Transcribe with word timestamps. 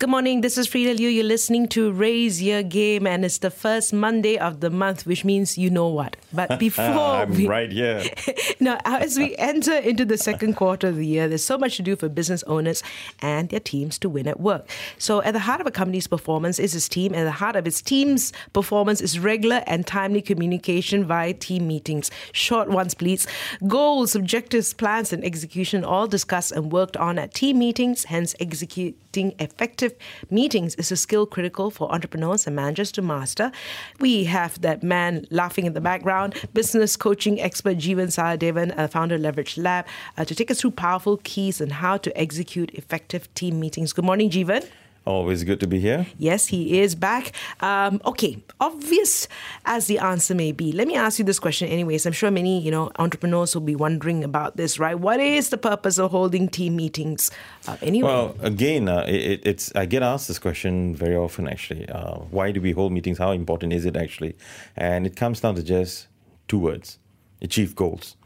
Good 0.00 0.10
morning. 0.10 0.42
This 0.42 0.56
is 0.56 0.68
Frida 0.68 0.94
Liu. 0.94 1.08
You're 1.08 1.24
listening 1.24 1.66
to 1.70 1.90
Raise 1.90 2.40
Your 2.40 2.62
Game, 2.62 3.04
and 3.04 3.24
it's 3.24 3.38
the 3.38 3.50
first 3.50 3.92
Monday 3.92 4.38
of 4.38 4.60
the 4.60 4.70
month, 4.70 5.06
which 5.06 5.24
means 5.24 5.58
you 5.58 5.70
know 5.70 5.88
what. 5.88 6.16
But 6.32 6.56
before 6.60 6.84
I'm 6.84 7.30
we, 7.32 7.48
right 7.48 7.72
here. 7.72 8.04
now, 8.60 8.78
as 8.84 9.18
we 9.18 9.34
enter 9.38 9.74
into 9.74 10.04
the 10.04 10.16
second 10.16 10.54
quarter 10.54 10.86
of 10.86 10.98
the 10.98 11.04
year, 11.04 11.26
there's 11.26 11.42
so 11.42 11.58
much 11.58 11.78
to 11.78 11.82
do 11.82 11.96
for 11.96 12.08
business 12.08 12.44
owners 12.44 12.80
and 13.20 13.48
their 13.48 13.58
teams 13.58 13.98
to 13.98 14.08
win 14.08 14.28
at 14.28 14.38
work. 14.38 14.70
So, 14.98 15.20
at 15.22 15.32
the 15.32 15.40
heart 15.40 15.60
of 15.60 15.66
a 15.66 15.72
company's 15.72 16.06
performance 16.06 16.60
is 16.60 16.76
its 16.76 16.88
team, 16.88 17.12
and 17.12 17.22
at 17.22 17.24
the 17.24 17.32
heart 17.32 17.56
of 17.56 17.66
its 17.66 17.82
team's 17.82 18.32
performance 18.52 19.00
is 19.00 19.18
regular 19.18 19.64
and 19.66 19.84
timely 19.84 20.22
communication 20.22 21.06
via 21.06 21.34
team 21.34 21.66
meetings. 21.66 22.08
Short 22.30 22.68
ones, 22.68 22.94
please. 22.94 23.26
Goals, 23.66 24.14
objectives, 24.14 24.72
plans, 24.74 25.12
and 25.12 25.24
execution 25.24 25.82
all 25.82 26.06
discussed 26.06 26.52
and 26.52 26.70
worked 26.70 26.96
on 26.96 27.18
at 27.18 27.34
team 27.34 27.58
meetings. 27.58 28.04
Hence, 28.04 28.36
executing 28.38 29.34
effective 29.40 29.87
meetings 30.30 30.74
is 30.76 30.90
a 30.92 30.96
skill 30.96 31.26
critical 31.26 31.70
for 31.70 31.92
entrepreneurs 31.92 32.46
and 32.46 32.56
managers 32.56 32.92
to 32.92 33.02
master. 33.02 33.52
We 34.00 34.24
have 34.24 34.60
that 34.62 34.82
man 34.82 35.26
laughing 35.30 35.66
in 35.66 35.72
the 35.72 35.80
background, 35.80 36.34
business 36.54 36.96
coaching 36.96 37.40
expert 37.40 37.78
Jeevan 37.78 38.08
Sahadevan, 38.08 38.76
uh, 38.78 38.88
founder 38.88 39.16
of 39.16 39.20
Leverage 39.20 39.56
Lab, 39.56 39.86
uh, 40.16 40.24
to 40.24 40.34
take 40.34 40.50
us 40.50 40.60
through 40.60 40.72
powerful 40.72 41.18
keys 41.24 41.60
on 41.60 41.70
how 41.70 41.96
to 41.96 42.16
execute 42.18 42.70
effective 42.74 43.32
team 43.34 43.60
meetings. 43.60 43.92
Good 43.92 44.04
morning, 44.04 44.30
Jeevan. 44.30 44.68
Always 45.04 45.42
good 45.42 45.58
to 45.60 45.66
be 45.66 45.80
here. 45.80 46.06
Yes, 46.18 46.48
he 46.48 46.80
is 46.80 46.94
back. 46.94 47.32
Um, 47.60 48.00
okay, 48.04 48.42
obvious 48.60 49.26
as 49.64 49.86
the 49.86 49.98
answer 49.98 50.34
may 50.34 50.52
be, 50.52 50.70
let 50.70 50.86
me 50.86 50.96
ask 50.96 51.18
you 51.18 51.24
this 51.24 51.38
question 51.38 51.66
anyways. 51.68 52.04
I'm 52.04 52.12
sure 52.12 52.30
many, 52.30 52.60
you 52.60 52.70
know, 52.70 52.90
entrepreneurs 52.98 53.54
will 53.54 53.62
be 53.62 53.74
wondering 53.74 54.22
about 54.22 54.58
this, 54.58 54.78
right? 54.78 54.98
What 54.98 55.18
is 55.18 55.48
the 55.48 55.56
purpose 55.56 55.98
of 55.98 56.10
holding 56.10 56.46
team 56.48 56.76
meetings 56.76 57.30
uh, 57.66 57.78
anyway? 57.80 58.08
Well, 58.08 58.36
again, 58.42 58.88
uh, 58.88 59.06
it, 59.08 59.40
it's 59.46 59.72
I 59.74 59.86
get 59.86 60.02
asked 60.02 60.28
this 60.28 60.38
question 60.38 60.94
very 60.94 61.16
often. 61.16 61.48
Actually, 61.48 61.88
uh, 61.88 62.16
why 62.30 62.52
do 62.52 62.60
we 62.60 62.72
hold 62.72 62.92
meetings? 62.92 63.16
How 63.16 63.30
important 63.30 63.72
is 63.72 63.86
it 63.86 63.96
actually? 63.96 64.36
And 64.76 65.06
it 65.06 65.16
comes 65.16 65.40
down 65.40 65.54
to 65.54 65.62
just 65.62 66.08
two 66.48 66.58
words: 66.58 66.98
achieve 67.40 67.74
goals. 67.74 68.17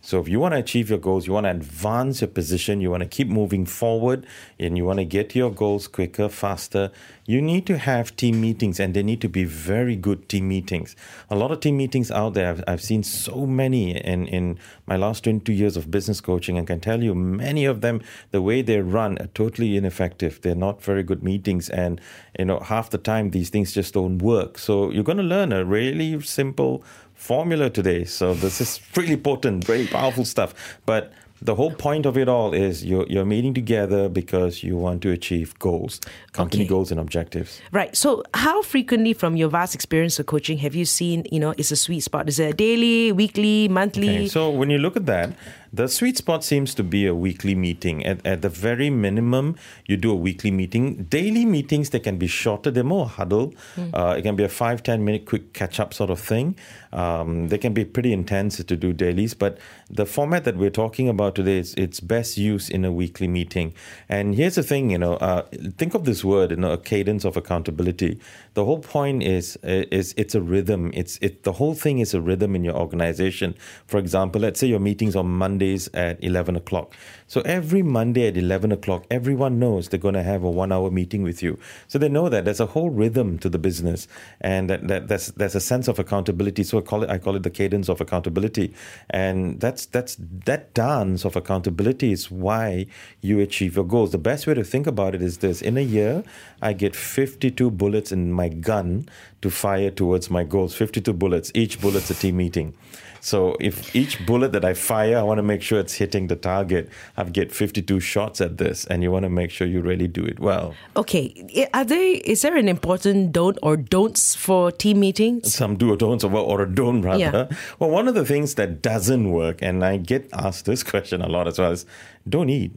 So 0.00 0.20
if 0.20 0.28
you 0.28 0.38
want 0.38 0.54
to 0.54 0.58
achieve 0.58 0.90
your 0.90 0.98
goals, 0.98 1.26
you 1.26 1.32
want 1.32 1.44
to 1.44 1.50
advance 1.50 2.20
your 2.20 2.28
position, 2.28 2.80
you 2.80 2.90
want 2.90 3.02
to 3.02 3.08
keep 3.08 3.28
moving 3.28 3.66
forward, 3.66 4.26
and 4.58 4.76
you 4.76 4.84
want 4.84 5.00
to 5.00 5.04
get 5.04 5.34
your 5.34 5.50
goals 5.50 5.88
quicker, 5.88 6.28
faster, 6.28 6.92
you 7.26 7.42
need 7.42 7.66
to 7.66 7.76
have 7.76 8.16
team 8.16 8.40
meetings, 8.40 8.80
and 8.80 8.94
they 8.94 9.02
need 9.02 9.20
to 9.20 9.28
be 9.28 9.44
very 9.44 9.96
good 9.96 10.28
team 10.28 10.48
meetings. 10.48 10.96
A 11.28 11.36
lot 11.36 11.50
of 11.50 11.60
team 11.60 11.76
meetings 11.76 12.10
out 12.10 12.34
there, 12.34 12.48
I've, 12.48 12.64
I've 12.66 12.80
seen 12.80 13.02
so 13.02 13.44
many 13.44 13.96
in, 13.96 14.26
in 14.28 14.58
my 14.86 14.96
last 14.96 15.24
22 15.24 15.52
years 15.52 15.76
of 15.76 15.90
business 15.90 16.20
coaching, 16.20 16.56
and 16.56 16.66
can 16.66 16.80
tell 16.80 17.02
you 17.02 17.14
many 17.14 17.64
of 17.64 17.80
them, 17.80 18.00
the 18.30 18.40
way 18.40 18.62
they 18.62 18.80
run 18.80 19.18
are 19.18 19.26
totally 19.28 19.76
ineffective. 19.76 20.40
They're 20.40 20.54
not 20.54 20.82
very 20.82 21.02
good 21.02 21.22
meetings, 21.22 21.68
and 21.68 22.00
you 22.38 22.44
know 22.44 22.60
half 22.60 22.90
the 22.90 22.98
time 22.98 23.30
these 23.30 23.50
things 23.50 23.72
just 23.72 23.94
don't 23.94 24.18
work. 24.18 24.58
So 24.58 24.90
you're 24.90 25.04
going 25.04 25.18
to 25.18 25.24
learn 25.24 25.52
a 25.52 25.64
really 25.64 26.20
simple 26.22 26.82
formula 27.18 27.68
today. 27.68 28.04
So 28.04 28.32
this 28.32 28.60
is 28.60 28.80
really 28.96 29.16
potent, 29.16 29.64
very 29.64 29.86
powerful 29.86 30.24
stuff. 30.24 30.54
But 30.86 31.12
the 31.42 31.54
whole 31.54 31.70
point 31.72 32.06
of 32.06 32.16
it 32.16 32.28
all 32.28 32.52
is 32.54 32.84
you're, 32.84 33.06
you're 33.08 33.24
meeting 33.24 33.54
together 33.54 34.08
because 34.08 34.62
you 34.64 34.76
want 34.76 35.02
to 35.02 35.10
achieve 35.12 35.56
goals, 35.58 36.00
company 36.32 36.62
Okay. 36.62 36.68
goals 36.68 36.90
and 36.90 36.98
objectives. 36.98 37.60
Right. 37.70 37.94
So, 37.96 38.24
how 38.34 38.62
frequently, 38.62 39.12
from 39.12 39.36
your 39.36 39.48
vast 39.48 39.74
experience 39.74 40.18
of 40.18 40.26
coaching, 40.26 40.58
have 40.58 40.74
you 40.74 40.84
seen, 40.84 41.24
you 41.30 41.38
know, 41.38 41.54
is 41.56 41.70
a 41.70 41.76
sweet 41.76 42.00
spot? 42.00 42.28
Is 42.28 42.38
it 42.40 42.56
daily, 42.56 43.12
weekly, 43.12 43.68
monthly? 43.68 44.08
Okay, 44.08 44.28
so 44.28 44.50
when 44.50 44.70
you 44.70 44.78
look 44.78 44.96
at 44.96 45.06
that, 45.06 45.30
the 45.72 45.88
sweet 45.88 46.16
spot 46.16 46.44
seems 46.44 46.74
to 46.74 46.82
be 46.82 47.06
a 47.06 47.14
weekly 47.14 47.54
meeting. 47.54 48.04
At, 48.04 48.24
at 48.26 48.42
the 48.42 48.48
very 48.48 48.90
minimum, 48.90 49.56
you 49.86 49.96
do 49.96 50.10
a 50.10 50.16
weekly 50.16 50.50
meeting. 50.50 51.04
Daily 51.04 51.44
meetings, 51.44 51.90
they 51.90 52.00
can 52.00 52.18
be 52.18 52.26
shorter, 52.26 52.70
they're 52.70 52.84
more 52.84 53.06
huddle. 53.06 53.54
Uh, 53.94 54.14
it 54.18 54.22
can 54.22 54.36
be 54.36 54.44
a 54.44 54.48
five 54.48 54.82
ten 54.82 55.04
minute 55.04 55.26
quick 55.26 55.52
catch 55.52 55.80
up 55.80 55.94
sort 55.94 56.10
of 56.10 56.20
thing. 56.20 56.56
Um, 56.92 57.48
they 57.48 57.58
can 57.58 57.74
be 57.74 57.84
pretty 57.84 58.12
intense 58.12 58.56
to 58.56 58.76
do 58.76 58.92
dailies, 58.92 59.34
but 59.34 59.58
the 59.90 60.06
format 60.06 60.44
that 60.44 60.56
we're 60.56 60.70
talking 60.70 61.08
about 61.08 61.34
today 61.34 61.58
is 61.58 61.74
it's 61.74 62.00
best 62.00 62.38
used 62.38 62.70
in 62.70 62.84
a 62.84 62.92
weekly 62.92 63.28
meeting. 63.28 63.74
And 64.08 64.34
here's 64.34 64.54
the 64.54 64.62
thing, 64.62 64.90
you 64.90 64.98
know, 64.98 65.14
uh, 65.14 65.42
think 65.76 65.94
of 65.94 66.04
this 66.04 66.24
word, 66.24 66.50
you 66.50 66.56
know, 66.56 66.72
a 66.72 66.78
cadence 66.78 67.24
of 67.24 67.36
accountability. 67.36 68.20
The 68.54 68.64
whole 68.64 68.80
point 68.80 69.22
is 69.22 69.56
is 69.62 70.14
it's 70.16 70.34
a 70.34 70.40
rhythm. 70.40 70.90
It's 70.94 71.18
it 71.20 71.42
the 71.42 71.52
whole 71.52 71.74
thing 71.74 71.98
is 71.98 72.14
a 72.14 72.20
rhythm 72.20 72.56
in 72.56 72.64
your 72.64 72.74
organization. 72.74 73.54
For 73.86 73.98
example, 73.98 74.40
let's 74.40 74.60
say 74.60 74.66
your 74.66 74.80
meetings 74.80 75.14
on 75.14 75.26
Mondays 75.58 75.88
at 75.92 76.22
eleven 76.22 76.54
o'clock. 76.56 76.94
So 77.28 77.42
every 77.42 77.82
Monday 77.82 78.26
at 78.26 78.38
eleven 78.38 78.72
o'clock, 78.72 79.04
everyone 79.10 79.58
knows 79.58 79.90
they're 79.90 80.00
going 80.00 80.14
to 80.14 80.22
have 80.22 80.42
a 80.42 80.50
one-hour 80.50 80.90
meeting 80.90 81.22
with 81.22 81.42
you. 81.42 81.58
So 81.86 81.98
they 81.98 82.08
know 82.08 82.30
that 82.30 82.46
there's 82.46 82.58
a 82.58 82.64
whole 82.64 82.88
rhythm 82.88 83.38
to 83.40 83.50
the 83.50 83.58
business, 83.58 84.08
and 84.40 84.70
that, 84.70 84.88
that 84.88 85.08
there's 85.08 85.26
there's 85.32 85.54
a 85.54 85.60
sense 85.60 85.88
of 85.88 85.98
accountability. 85.98 86.64
So 86.64 86.78
I 86.78 86.80
call 86.80 87.02
it 87.02 87.10
I 87.10 87.18
call 87.18 87.36
it 87.36 87.42
the 87.42 87.50
cadence 87.50 87.90
of 87.90 88.00
accountability, 88.00 88.72
and 89.10 89.60
that's 89.60 89.84
that's 89.84 90.16
that 90.46 90.72
dance 90.72 91.26
of 91.26 91.36
accountability 91.36 92.12
is 92.12 92.30
why 92.30 92.86
you 93.20 93.40
achieve 93.40 93.76
your 93.76 93.84
goals. 93.84 94.12
The 94.12 94.18
best 94.18 94.46
way 94.46 94.54
to 94.54 94.64
think 94.64 94.86
about 94.86 95.14
it 95.14 95.20
is 95.20 95.38
this: 95.38 95.60
in 95.60 95.76
a 95.76 95.82
year, 95.82 96.24
I 96.62 96.72
get 96.72 96.96
52 96.96 97.70
bullets 97.70 98.10
in 98.10 98.32
my 98.32 98.48
gun 98.48 99.06
to 99.42 99.50
fire 99.50 99.90
towards 99.90 100.30
my 100.30 100.44
goals. 100.44 100.74
52 100.74 101.12
bullets. 101.12 101.52
Each 101.54 101.78
bullet's 101.78 102.10
a 102.10 102.14
team 102.14 102.38
meeting. 102.38 102.72
So 103.20 103.56
if 103.60 103.94
each 103.94 104.24
bullet 104.26 104.52
that 104.52 104.64
I 104.64 104.74
fire, 104.74 105.18
I 105.18 105.22
want 105.22 105.38
to 105.38 105.42
make 105.42 105.62
sure 105.62 105.80
it's 105.80 105.94
hitting 105.94 106.28
the 106.28 106.36
target. 106.36 106.88
I 107.18 107.24
get 107.24 107.50
52 107.50 107.98
shots 107.98 108.40
at 108.40 108.58
this, 108.58 108.84
and 108.86 109.02
you 109.02 109.10
want 109.10 109.24
to 109.24 109.28
make 109.28 109.50
sure 109.50 109.66
you 109.66 109.80
really 109.80 110.06
do 110.06 110.24
it 110.24 110.38
well. 110.38 110.74
Okay. 110.96 111.68
Are 111.74 111.84
there, 111.84 112.20
is 112.24 112.42
there 112.42 112.56
an 112.56 112.68
important 112.68 113.32
don't 113.32 113.58
or 113.60 113.76
don'ts 113.76 114.36
for 114.36 114.70
team 114.70 115.00
meetings? 115.00 115.52
some 115.52 115.76
do 115.76 115.90
or 115.92 115.96
don'ts 115.96 116.22
or, 116.22 116.32
or 116.32 116.62
a 116.62 116.72
don't 116.72 117.02
rather. 117.02 117.48
Yeah. 117.50 117.56
Well, 117.80 117.90
one 117.90 118.06
of 118.06 118.14
the 118.14 118.24
things 118.24 118.54
that 118.54 118.82
doesn't 118.82 119.32
work, 119.32 119.58
and 119.62 119.84
I 119.84 119.96
get 119.96 120.30
asked 120.32 120.66
this 120.66 120.84
question 120.92 121.20
a 121.20 121.28
lot 121.28 121.48
as 121.48 121.58
well, 121.58 121.72
is 121.72 121.84
don't 122.28 122.50
eat. 122.50 122.70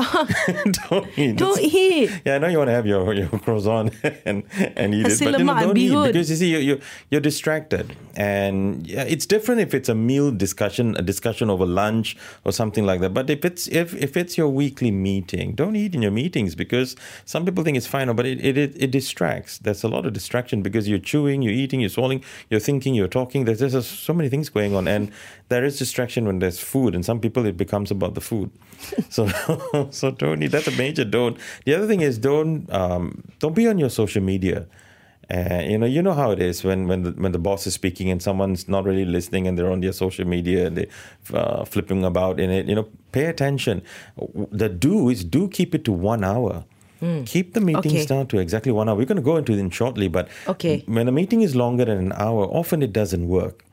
don't 0.90 1.18
eat. 1.18 1.36
Don't 1.36 1.58
It's- 1.58 1.74
eat. 1.74 2.22
Yeah, 2.24 2.36
I 2.36 2.38
know 2.38 2.48
you 2.48 2.58
want 2.58 2.68
to 2.68 2.72
have 2.74 2.86
your, 2.86 3.12
your 3.14 3.28
croissant 3.28 3.94
and, 4.24 4.44
and 4.76 4.94
eat 4.94 5.06
it, 5.06 5.20
but 5.20 5.38
you 5.38 5.44
know, 5.44 5.60
don't 5.60 5.76
eat 5.76 6.06
because 6.06 6.30
you 6.30 6.36
see, 6.36 6.50
you're, 6.50 6.60
you're, 6.60 6.78
you're 7.10 7.20
distracted. 7.20 7.96
And 8.16 8.86
yeah, 8.86 9.02
it's 9.02 9.26
different 9.26 9.60
if 9.60 9.74
it's 9.74 9.88
a 9.88 9.94
meal 9.94 10.30
discussion, 10.30 10.96
a 10.96 11.02
discussion 11.02 11.50
over 11.50 11.66
lunch 11.66 12.16
or 12.44 12.52
something 12.52 12.84
like 12.84 13.00
that. 13.00 13.14
But 13.14 13.30
if 13.30 13.44
it's 13.44 13.68
if, 13.68 13.94
if 13.94 14.16
it's 14.16 14.36
your 14.36 14.48
weekly 14.48 14.90
meeting, 14.90 15.54
don't 15.54 15.76
eat 15.76 15.94
in 15.94 16.02
your 16.02 16.10
meetings 16.10 16.54
because 16.54 16.96
some 17.24 17.44
people 17.44 17.64
think 17.64 17.76
it's 17.76 17.86
fine, 17.86 18.14
but 18.14 18.26
it, 18.26 18.44
it, 18.44 18.58
it, 18.58 18.76
it 18.76 18.90
distracts. 18.90 19.58
There's 19.58 19.84
a 19.84 19.88
lot 19.88 20.06
of 20.06 20.12
distraction 20.12 20.62
because 20.62 20.88
you're 20.88 20.98
chewing, 20.98 21.42
you're 21.42 21.52
eating, 21.52 21.80
you're 21.80 21.88
swallowing, 21.88 22.22
you're 22.48 22.60
thinking, 22.60 22.94
you're 22.94 23.08
talking. 23.08 23.44
There's, 23.44 23.60
there's 23.60 23.86
so 23.86 24.12
many 24.12 24.28
things 24.28 24.48
going 24.48 24.74
on. 24.74 24.88
And 24.88 25.10
there 25.48 25.64
is 25.64 25.78
distraction 25.78 26.26
when 26.26 26.38
there's 26.38 26.58
food. 26.60 26.94
And 26.94 27.04
some 27.04 27.20
people, 27.20 27.46
it 27.46 27.56
becomes 27.56 27.90
about 27.90 28.14
the 28.14 28.20
food. 28.20 28.50
so, 29.10 29.28
so 30.00 30.10
don't. 30.10 30.40
That's 30.50 30.68
a 30.68 30.72
major 30.72 31.04
don't. 31.04 31.36
The 31.64 31.74
other 31.74 31.86
thing 31.86 32.00
is 32.00 32.18
don't 32.18 32.70
um, 32.72 33.22
don't 33.38 33.54
be 33.54 33.66
on 33.68 33.78
your 33.78 33.90
social 33.90 34.22
media. 34.22 34.66
Uh, 35.32 35.62
you 35.64 35.78
know, 35.78 35.86
you 35.86 36.02
know 36.02 36.12
how 36.12 36.32
it 36.32 36.40
is 36.42 36.64
when 36.64 36.88
when 36.88 37.02
the, 37.04 37.10
when 37.12 37.30
the 37.30 37.38
boss 37.38 37.64
is 37.66 37.72
speaking 37.74 38.10
and 38.10 38.20
someone's 38.20 38.66
not 38.68 38.84
really 38.84 39.04
listening 39.04 39.46
and 39.46 39.56
they're 39.56 39.70
on 39.70 39.80
their 39.80 39.92
social 39.92 40.26
media 40.26 40.66
and 40.66 40.76
they 40.76 40.88
uh, 41.32 41.64
flipping 41.64 42.04
about 42.04 42.40
in 42.40 42.50
it. 42.50 42.66
You 42.66 42.74
know, 42.74 42.88
pay 43.12 43.26
attention. 43.26 43.82
The 44.50 44.68
do 44.68 45.08
is 45.08 45.22
do 45.22 45.48
keep 45.48 45.72
it 45.74 45.84
to 45.84 45.92
one 45.92 46.24
hour. 46.24 46.64
Keep 47.24 47.54
the 47.54 47.60
meetings 47.62 47.86
Okay. 47.94 48.04
down 48.04 48.26
to 48.26 48.38
exactly 48.38 48.70
one 48.72 48.86
hour. 48.88 48.94
We're 48.94 49.06
going 49.06 49.16
to 49.16 49.22
go 49.22 49.36
into 49.38 49.54
it 49.54 49.72
shortly, 49.72 50.06
but 50.08 50.28
Okay. 50.46 50.82
when 50.86 51.08
a 51.08 51.12
meeting 51.12 51.40
is 51.40 51.56
longer 51.56 51.86
than 51.86 51.96
an 51.96 52.12
hour, 52.12 52.44
often 52.44 52.82
it 52.82 52.92
doesn't 52.92 53.26
work. 53.26 53.64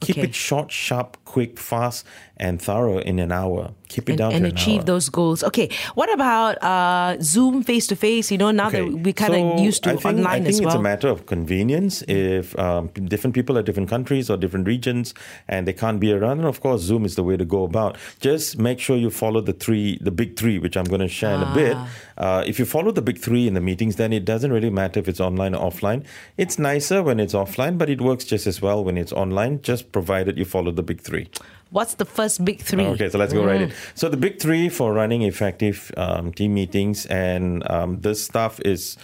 Keep 0.00 0.18
Okay. 0.18 0.26
it 0.28 0.34
short, 0.34 0.70
sharp, 0.70 1.16
quick, 1.24 1.58
fast, 1.58 2.04
and 2.36 2.60
thorough 2.60 2.98
in 2.98 3.18
an 3.18 3.32
hour. 3.32 3.72
Keep 3.88 4.08
it 4.08 4.12
and, 4.12 4.18
down 4.18 4.32
and 4.32 4.44
an 4.44 4.52
achieve 4.52 4.84
those 4.84 5.08
goals. 5.08 5.42
Okay, 5.44 5.70
what 5.94 6.12
about 6.12 6.62
uh, 6.62 7.16
Zoom 7.22 7.62
face 7.62 7.86
to 7.86 7.96
face? 7.96 8.30
You 8.32 8.36
know, 8.38 8.50
now 8.50 8.66
Okay. 8.68 8.80
that 8.88 8.96
we 8.98 9.12
kind 9.12 9.34
of 9.34 9.40
So 9.58 9.62
used 9.62 9.84
to 9.84 9.90
I 9.90 9.92
think, 9.92 10.04
online 10.04 10.26
I 10.26 10.34
think 10.34 10.48
as 10.48 10.58
it's 10.58 10.66
well. 10.66 10.76
a 10.76 10.82
matter 10.82 11.08
of 11.08 11.26
convenience. 11.26 12.02
If 12.08 12.58
um, 12.58 12.88
different 12.88 13.34
people 13.34 13.56
are 13.56 13.62
different 13.62 13.88
countries 13.88 14.28
or 14.28 14.36
different 14.36 14.66
regions 14.66 15.14
and 15.48 15.66
they 15.66 15.72
can't 15.72 15.98
be 16.00 16.12
around, 16.12 16.38
and 16.40 16.48
of 16.48 16.60
course, 16.60 16.82
Zoom 16.82 17.04
is 17.04 17.14
the 17.14 17.22
way 17.24 17.36
to 17.36 17.44
go 17.44 17.64
about. 17.64 17.96
Just 18.20 18.58
make 18.58 18.80
sure 18.80 18.96
you 18.96 19.08
follow 19.10 19.40
the 19.40 19.52
three, 19.54 19.98
the 20.02 20.10
big 20.10 20.36
three, 20.36 20.58
which 20.58 20.76
I'm 20.76 20.84
going 20.84 21.00
to 21.00 21.08
share 21.08 21.34
in 21.34 21.42
a 21.42 21.54
bit. 21.54 21.76
Uh, 22.16 22.42
if 22.46 22.58
you 22.58 22.64
follow 22.64 22.90
the 22.90 23.02
big 23.02 23.18
three 23.18 23.46
in 23.46 23.54
the 23.54 23.60
meetings, 23.60 23.96
then 23.96 24.12
it 24.12 24.24
doesn't 24.24 24.52
really 24.52 24.70
matter 24.70 25.00
if 25.00 25.08
it's 25.08 25.20
online 25.20 25.54
or 25.54 25.70
offline. 25.70 26.04
It's 26.36 26.58
nicer 26.58 27.02
when 27.02 27.20
it's 27.20 27.34
offline, 27.34 27.78
but 27.78 27.90
it 27.90 28.00
works 28.00 28.24
just 28.24 28.46
as 28.46 28.62
well 28.62 28.82
when 28.84 28.96
it's 28.96 29.12
online, 29.12 29.62
just 29.62 29.92
provided 29.92 30.38
you 30.38 30.44
follow 30.44 30.70
the 30.70 30.82
big 30.82 31.00
three. 31.00 31.28
What's 31.70 31.94
the 31.94 32.04
first 32.04 32.44
big 32.44 32.60
three? 32.60 32.86
Okay, 32.86 33.08
so 33.08 33.18
let's 33.18 33.32
go 33.32 33.44
right 33.44 33.62
in. 33.62 33.68
Mm. 33.70 33.74
So 33.94 34.08
the 34.08 34.16
big 34.16 34.40
three 34.40 34.68
for 34.68 34.92
running 34.92 35.22
effective 35.22 35.90
um, 35.96 36.32
team 36.32 36.54
meetings, 36.54 37.06
and 37.06 37.68
um, 37.70 38.00
this 38.00 38.24
stuff 38.24 38.60
is 38.60 38.96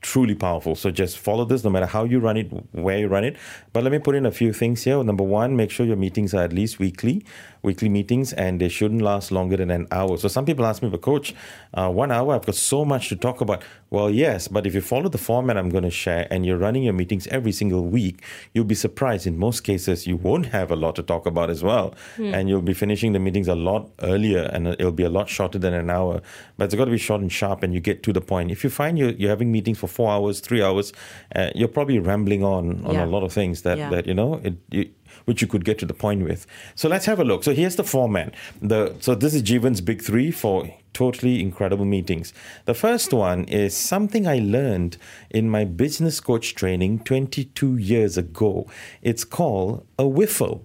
truly 0.00 0.34
powerful. 0.34 0.74
So 0.74 0.90
just 0.90 1.18
follow 1.18 1.44
this, 1.44 1.64
no 1.64 1.70
matter 1.70 1.86
how 1.86 2.04
you 2.04 2.18
run 2.20 2.36
it, 2.36 2.46
where 2.72 2.98
you 2.98 3.08
run 3.08 3.24
it. 3.24 3.36
But 3.72 3.82
let 3.82 3.92
me 3.92 3.98
put 3.98 4.14
in 4.14 4.26
a 4.26 4.30
few 4.30 4.52
things 4.52 4.84
here. 4.84 5.02
Number 5.02 5.24
one, 5.24 5.56
make 5.56 5.70
sure 5.70 5.86
your 5.86 5.96
meetings 5.96 6.34
are 6.34 6.42
at 6.42 6.52
least 6.52 6.78
weekly. 6.78 7.24
Weekly 7.62 7.88
meetings, 7.88 8.32
and 8.32 8.60
they 8.60 8.68
shouldn't 8.68 9.02
last 9.02 9.30
longer 9.32 9.56
than 9.56 9.70
an 9.70 9.86
hour. 9.90 10.16
So 10.18 10.28
some 10.28 10.44
people 10.44 10.64
ask 10.66 10.82
me, 10.82 10.88
but 10.88 11.00
coach, 11.02 11.34
uh, 11.74 11.90
one 11.90 12.10
hour, 12.12 12.34
I've 12.34 12.46
got 12.46 12.54
so 12.54 12.84
much 12.84 13.08
to 13.08 13.16
talk 13.16 13.40
about. 13.40 13.62
Well, 13.90 14.10
yes, 14.10 14.48
but 14.48 14.66
if 14.66 14.74
you 14.74 14.80
follow 14.82 15.08
the 15.08 15.18
format 15.18 15.56
I'm 15.56 15.70
going 15.70 15.84
to 15.84 15.90
share 15.90 16.26
and 16.30 16.44
you're 16.44 16.58
running 16.58 16.82
your 16.82 16.92
meetings 16.92 17.26
every 17.28 17.52
single 17.52 17.84
week, 17.86 18.22
you'll 18.52 18.64
be 18.64 18.74
surprised. 18.74 19.26
In 19.26 19.38
most 19.38 19.60
cases, 19.60 20.06
you 20.06 20.16
won't 20.16 20.46
have 20.46 20.70
a 20.70 20.76
lot 20.76 20.94
to 20.96 21.02
talk 21.02 21.24
about 21.26 21.48
as 21.48 21.62
well. 21.62 21.94
And 22.18 22.48
you'll 22.50 22.60
be 22.60 22.74
finishing 22.74 23.12
the 23.12 23.18
meetings 23.18 23.48
a 23.48 23.54
lot 23.54 23.88
earlier 24.02 24.42
and 24.52 24.68
it'll 24.68 24.92
be 24.92 25.04
a 25.04 25.08
lot 25.08 25.28
shorter 25.30 25.58
than 25.58 25.72
an 25.72 25.88
hour. 25.88 26.20
But 26.58 26.64
it's 26.64 26.74
got 26.74 26.84
to 26.84 26.90
be 26.90 26.98
short 26.98 27.22
and 27.22 27.32
sharp 27.32 27.62
and 27.62 27.72
you 27.72 27.80
get 27.80 28.02
to 28.02 28.12
the 28.12 28.20
point. 28.20 28.50
If 28.50 28.62
you 28.62 28.68
find 28.70 28.98
you're, 28.98 29.10
you're 29.12 29.30
having 29.30 29.50
meetings 29.50 29.78
for 29.78 29.86
four 29.86 30.10
hours, 30.10 30.40
three 30.40 30.62
hours, 30.62 30.92
uh, 31.34 31.50
you're 31.54 31.68
probably 31.68 31.98
rambling 31.98 32.44
on 32.44 32.84
on 32.84 32.94
Yeah. 32.94 33.04
a 33.04 33.06
lot 33.06 33.22
of 33.22 33.32
things 33.32 33.62
that, 33.62 33.78
Yeah. 33.78 33.88
that 33.90 34.06
you 34.06 34.14
know, 34.14 34.40
it, 34.44 34.54
you, 34.70 34.90
which 35.24 35.42
you 35.42 35.48
could 35.48 35.64
get 35.64 35.78
to 35.78 35.86
the 35.86 35.94
point 35.94 36.24
with. 36.24 36.46
So 36.74 36.88
let's 36.88 37.06
have 37.06 37.20
a 37.20 37.24
look. 37.24 37.44
So 37.44 37.54
here's 37.54 37.76
the 37.76 37.84
format. 37.84 38.34
The 38.60 38.94
so 39.00 39.14
this 39.14 39.34
is 39.34 39.42
Jeevan's 39.42 39.80
big 39.80 40.02
three 40.02 40.30
for 40.30 40.70
totally 40.92 41.40
incredible 41.40 41.84
meetings. 41.84 42.32
The 42.64 42.74
first 42.74 43.12
one 43.12 43.44
is 43.44 43.76
something 43.76 44.26
I 44.26 44.38
learned 44.38 44.96
in 45.30 45.48
my 45.48 45.64
business 45.64 46.18
coach 46.18 46.54
training 46.54 47.00
22 47.04 47.76
years 47.76 48.18
ago. 48.18 48.66
It's 49.02 49.24
called 49.24 49.86
a 49.98 50.06
whiffle. 50.06 50.64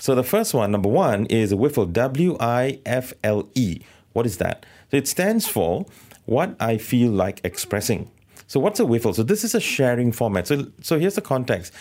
So 0.00 0.14
the 0.14 0.22
first 0.22 0.54
one, 0.54 0.70
number 0.70 0.88
one, 0.88 1.26
is 1.26 1.50
a 1.50 1.56
whiffle. 1.56 1.86
W 1.86 2.36
I 2.38 2.80
F 2.86 3.14
L 3.24 3.48
E. 3.54 3.80
What 4.12 4.26
is 4.26 4.36
that? 4.38 4.64
So 4.90 4.96
it 4.96 5.08
stands 5.08 5.48
for 5.48 5.86
what 6.26 6.54
I 6.60 6.78
feel 6.78 7.10
like 7.10 7.40
expressing. 7.44 8.10
So 8.46 8.60
what's 8.60 8.78
a 8.78 8.84
whiffle? 8.84 9.14
So 9.14 9.22
this 9.22 9.44
is 9.44 9.54
a 9.54 9.60
sharing 9.60 10.12
format. 10.12 10.46
So 10.46 10.66
so 10.82 10.98
here's 10.98 11.14
the 11.14 11.22
context. 11.22 11.72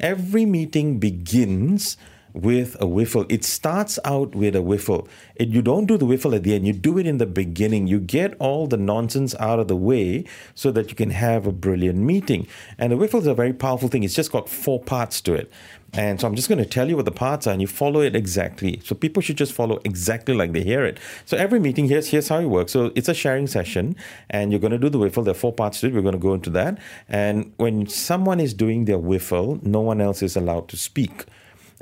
Every 0.00 0.46
meeting 0.46 0.98
begins 0.98 1.98
with 2.32 2.76
a 2.80 2.86
whiffle. 2.86 3.26
It 3.28 3.44
starts 3.44 3.98
out 4.04 4.34
with 4.34 4.56
a 4.56 4.62
whiffle. 4.62 5.08
It, 5.34 5.48
you 5.48 5.62
don't 5.62 5.86
do 5.86 5.98
the 5.98 6.06
whiffle 6.06 6.34
at 6.34 6.42
the 6.42 6.54
end. 6.54 6.66
You 6.66 6.72
do 6.72 6.98
it 6.98 7.06
in 7.06 7.18
the 7.18 7.26
beginning. 7.26 7.86
You 7.86 8.00
get 8.00 8.34
all 8.38 8.66
the 8.66 8.76
nonsense 8.76 9.34
out 9.38 9.58
of 9.58 9.68
the 9.68 9.76
way 9.76 10.24
so 10.54 10.70
that 10.72 10.88
you 10.88 10.96
can 10.96 11.10
have 11.10 11.46
a 11.46 11.52
brilliant 11.52 11.98
meeting. 11.98 12.46
And 12.78 12.92
the 12.92 12.96
whiffle 12.96 13.20
is 13.20 13.26
a 13.26 13.34
very 13.34 13.52
powerful 13.52 13.88
thing. 13.88 14.02
It's 14.02 14.14
just 14.14 14.32
got 14.32 14.48
four 14.48 14.80
parts 14.80 15.20
to 15.22 15.34
it. 15.34 15.50
And 15.92 16.20
so 16.20 16.26
I'm 16.26 16.36
just 16.36 16.48
going 16.48 16.58
to 16.58 16.64
tell 16.68 16.88
you 16.88 16.96
what 16.96 17.04
the 17.04 17.10
parts 17.10 17.46
are, 17.46 17.50
and 17.50 17.60
you 17.60 17.66
follow 17.66 18.00
it 18.00 18.14
exactly. 18.14 18.80
So 18.84 18.94
people 18.94 19.22
should 19.22 19.36
just 19.36 19.52
follow 19.52 19.80
exactly 19.84 20.34
like 20.34 20.52
they 20.52 20.62
hear 20.62 20.84
it. 20.84 20.98
So 21.24 21.36
every 21.36 21.58
meeting, 21.58 21.88
here's 21.88 22.08
here's 22.08 22.28
how 22.28 22.38
it 22.38 22.46
works. 22.46 22.72
So 22.72 22.92
it's 22.94 23.08
a 23.08 23.14
sharing 23.14 23.46
session, 23.46 23.96
and 24.28 24.52
you're 24.52 24.60
going 24.60 24.72
to 24.72 24.78
do 24.78 24.88
the 24.88 24.98
whiffle. 24.98 25.24
There 25.24 25.32
are 25.32 25.34
four 25.34 25.52
parts 25.52 25.80
to 25.80 25.88
it. 25.88 25.94
We're 25.94 26.02
going 26.02 26.12
to 26.12 26.18
go 26.18 26.34
into 26.34 26.50
that. 26.50 26.78
And 27.08 27.52
when 27.56 27.88
someone 27.88 28.40
is 28.40 28.54
doing 28.54 28.84
their 28.84 28.98
whiffle, 28.98 29.58
no 29.62 29.80
one 29.80 30.00
else 30.00 30.22
is 30.22 30.36
allowed 30.36 30.68
to 30.68 30.76
speak 30.76 31.24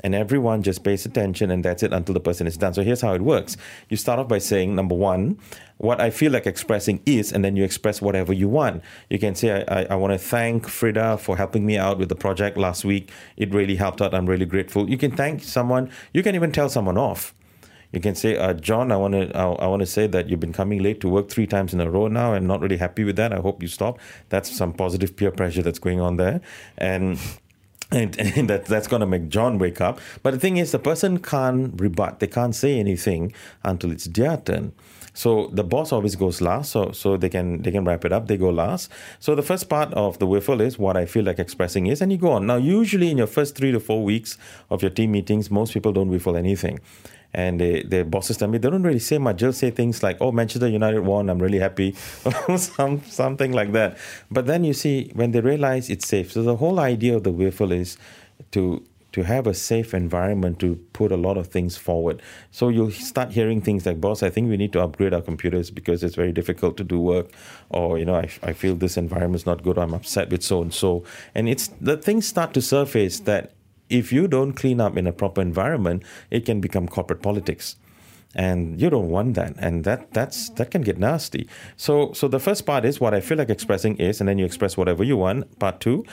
and 0.01 0.15
everyone 0.15 0.63
just 0.63 0.83
pays 0.83 1.05
attention 1.05 1.51
and 1.51 1.63
that's 1.63 1.83
it 1.83 1.93
until 1.93 2.13
the 2.13 2.19
person 2.19 2.47
is 2.47 2.57
done. 2.57 2.73
So 2.73 2.83
here's 2.83 3.01
how 3.01 3.13
it 3.13 3.21
works. 3.21 3.57
You 3.89 3.97
start 3.97 4.19
off 4.19 4.27
by 4.27 4.39
saying 4.39 4.75
number 4.75 4.95
one 4.95 5.39
what 5.77 6.01
i 6.01 6.09
feel 6.09 6.29
like 6.29 6.45
expressing 6.45 7.01
is 7.05 7.31
and 7.31 7.43
then 7.43 7.55
you 7.55 7.63
express 7.63 8.01
whatever 8.01 8.33
you 8.33 8.49
want. 8.49 8.83
You 9.09 9.17
can 9.17 9.33
say 9.35 9.63
i, 9.67 9.81
I, 9.81 9.85
I 9.91 9.95
want 9.95 10.13
to 10.13 10.19
thank 10.19 10.67
frida 10.67 11.17
for 11.17 11.37
helping 11.37 11.65
me 11.65 11.77
out 11.77 11.97
with 11.97 12.09
the 12.09 12.15
project 12.15 12.57
last 12.57 12.83
week. 12.83 13.11
It 13.37 13.53
really 13.53 13.75
helped 13.75 14.01
out. 14.01 14.13
I'm 14.13 14.25
really 14.25 14.45
grateful. 14.45 14.89
You 14.89 14.97
can 14.97 15.11
thank 15.11 15.41
someone. 15.43 15.89
You 16.13 16.21
can 16.21 16.35
even 16.35 16.51
tell 16.51 16.69
someone 16.69 16.97
off. 16.97 17.33
You 17.91 17.99
can 17.99 18.13
say, 18.13 18.37
uh, 18.37 18.53
John, 18.53 18.91
I 18.91 18.97
want 18.97 19.13
to 19.15 19.35
I, 19.35 19.45
I 19.53 19.67
want 19.67 19.79
to 19.79 19.85
say 19.85 20.05
that 20.07 20.29
you've 20.29 20.39
been 20.39 20.53
coming 20.53 20.83
late 20.83 21.01
to 21.01 21.09
work 21.09 21.29
three 21.29 21.47
times 21.47 21.73
in 21.73 21.81
a 21.81 21.89
row 21.89 22.07
now, 22.07 22.33
and 22.33 22.47
not 22.47 22.61
really 22.61 22.77
happy 22.77 23.03
with 23.03 23.15
that. 23.15 23.33
I 23.33 23.37
hope 23.37 23.63
you 23.63 23.67
stop. 23.67 23.99
That's 24.29 24.55
some 24.55 24.73
positive 24.73 25.15
peer 25.15 25.31
pressure 25.31 25.63
that's 25.63 25.79
going 25.79 25.99
on 25.99 26.17
there, 26.17 26.41
and 26.77 27.17
and, 27.91 28.17
and 28.37 28.49
that 28.49 28.65
that's 28.65 28.87
going 28.87 29.01
to 29.01 29.05
make 29.05 29.29
John 29.29 29.57
wake 29.57 29.81
up. 29.81 29.99
But 30.23 30.31
the 30.31 30.39
thing 30.39 30.57
is, 30.57 30.71
the 30.71 30.79
person 30.79 31.19
can't 31.19 31.79
rebut. 31.79 32.19
They 32.19 32.27
can't 32.27 32.55
say 32.55 32.79
anything 32.79 33.33
until 33.63 33.91
it's 33.91 34.05
their 34.05 34.37
turn. 34.37 34.73
So 35.13 35.49
the 35.51 35.63
boss 35.63 35.91
always 35.91 36.15
goes 36.15 36.39
last, 36.39 36.71
so 36.71 36.91
so 36.91 37.17
they 37.17 37.29
can 37.29 37.61
they 37.61 37.71
can 37.71 37.83
wrap 37.83 38.05
it 38.05 38.13
up. 38.13 38.27
They 38.27 38.37
go 38.37 38.49
last. 38.49 38.91
So 39.19 39.35
the 39.35 39.41
first 39.41 39.69
part 39.69 39.93
of 39.93 40.19
the 40.19 40.27
whiffle 40.27 40.61
is 40.61 40.77
what 40.77 40.95
I 40.95 41.05
feel 41.05 41.25
like 41.25 41.39
expressing 41.39 41.87
is, 41.87 42.01
and 42.01 42.11
you 42.11 42.17
go 42.17 42.31
on. 42.31 42.45
Now, 42.45 42.57
usually 42.57 43.09
in 43.09 43.17
your 43.17 43.27
first 43.27 43.55
three 43.55 43.71
to 43.71 43.79
four 43.79 44.03
weeks 44.03 44.37
of 44.69 44.81
your 44.81 44.91
team 44.91 45.11
meetings, 45.11 45.49
most 45.49 45.73
people 45.73 45.91
don't 45.91 46.09
whiffle 46.09 46.37
anything 46.37 46.79
and 47.33 47.59
they, 47.59 47.83
their 47.83 48.03
bosses 48.03 48.37
tell 48.37 48.47
me 48.47 48.57
they 48.57 48.69
don't 48.69 48.83
really 48.83 48.99
say 48.99 49.17
much. 49.17 49.39
They'll 49.39 49.53
say 49.53 49.71
things 49.71 50.01
like, 50.01 50.17
"Oh, 50.19 50.31
Manchester 50.31 50.67
United 50.67 51.01
won. 51.01 51.29
I'm 51.29 51.39
really 51.39 51.59
happy," 51.59 51.93
some 52.57 53.03
something 53.03 53.51
like 53.51 53.71
that. 53.73 53.97
But 54.31 54.47
then 54.47 54.63
you 54.63 54.73
see 54.73 55.11
when 55.13 55.31
they 55.31 55.41
realize 55.41 55.89
it's 55.89 56.07
safe. 56.07 56.31
So 56.31 56.43
the 56.43 56.55
whole 56.55 56.79
idea 56.79 57.15
of 57.15 57.23
the 57.23 57.31
whiffle 57.31 57.71
is 57.71 57.97
to 58.51 58.83
to 59.11 59.23
have 59.23 59.47
a 59.47 59.53
safe 59.53 59.93
environment 59.95 60.59
to 60.59 60.75
put 60.93 61.11
a 61.11 61.17
lot 61.17 61.35
of 61.35 61.47
things 61.47 61.75
forward. 61.75 62.21
So 62.51 62.69
you'll 62.69 62.91
start 62.91 63.31
hearing 63.31 63.61
things 63.61 63.85
like, 63.85 64.01
"Boss, 64.01 64.23
I 64.23 64.29
think 64.29 64.49
we 64.49 64.57
need 64.57 64.73
to 64.73 64.81
upgrade 64.81 65.13
our 65.13 65.21
computers 65.21 65.71
because 65.71 66.03
it's 66.03 66.15
very 66.15 66.31
difficult 66.31 66.77
to 66.77 66.83
do 66.83 66.99
work," 66.99 67.27
or 67.69 67.99
you 67.99 68.05
know, 68.05 68.15
I, 68.15 68.29
I 68.41 68.53
feel 68.53 68.75
this 68.75 68.97
environment's 68.97 69.45
not 69.45 69.61
good. 69.63 69.77
I'm 69.77 69.93
upset 69.93 70.29
with 70.31 70.43
so 70.43 70.61
and 70.61 70.73
so, 70.73 71.03
and 71.35 71.47
it's 71.47 71.67
the 71.79 71.97
things 71.97 72.27
start 72.27 72.53
to 72.55 72.61
surface 72.61 73.19
that 73.21 73.53
if 73.89 74.11
you 74.11 74.27
don't 74.27 74.53
clean 74.53 74.79
up 74.79 74.97
in 74.97 75.07
a 75.07 75.13
proper 75.13 75.41
environment, 75.41 76.03
it 76.29 76.45
can 76.45 76.61
become 76.61 76.87
corporate 76.87 77.21
politics. 77.21 77.75
And 78.35 78.79
you 78.79 78.91
don't 78.91 79.09
want 79.09 79.33
that, 79.33 79.55
and 79.57 79.83
that 79.85 80.13
that's 80.13 80.49
that 80.51 80.69
can 80.69 80.83
get 80.83 80.99
nasty. 80.99 81.49
So, 81.77 82.13
so 82.13 82.27
the 82.27 82.39
first 82.39 82.63
part 82.63 82.85
is 82.85 82.99
what 82.99 83.15
I 83.15 83.21
feel 83.21 83.39
like 83.39 83.49
expressing 83.49 83.97
is, 83.97 84.19
and 84.21 84.29
then 84.29 84.37
you 84.37 84.45
express 84.45 84.77
whatever 84.77 85.03
you 85.03 85.17
want. 85.17 85.57
Part 85.57 85.79
two, 85.79 86.05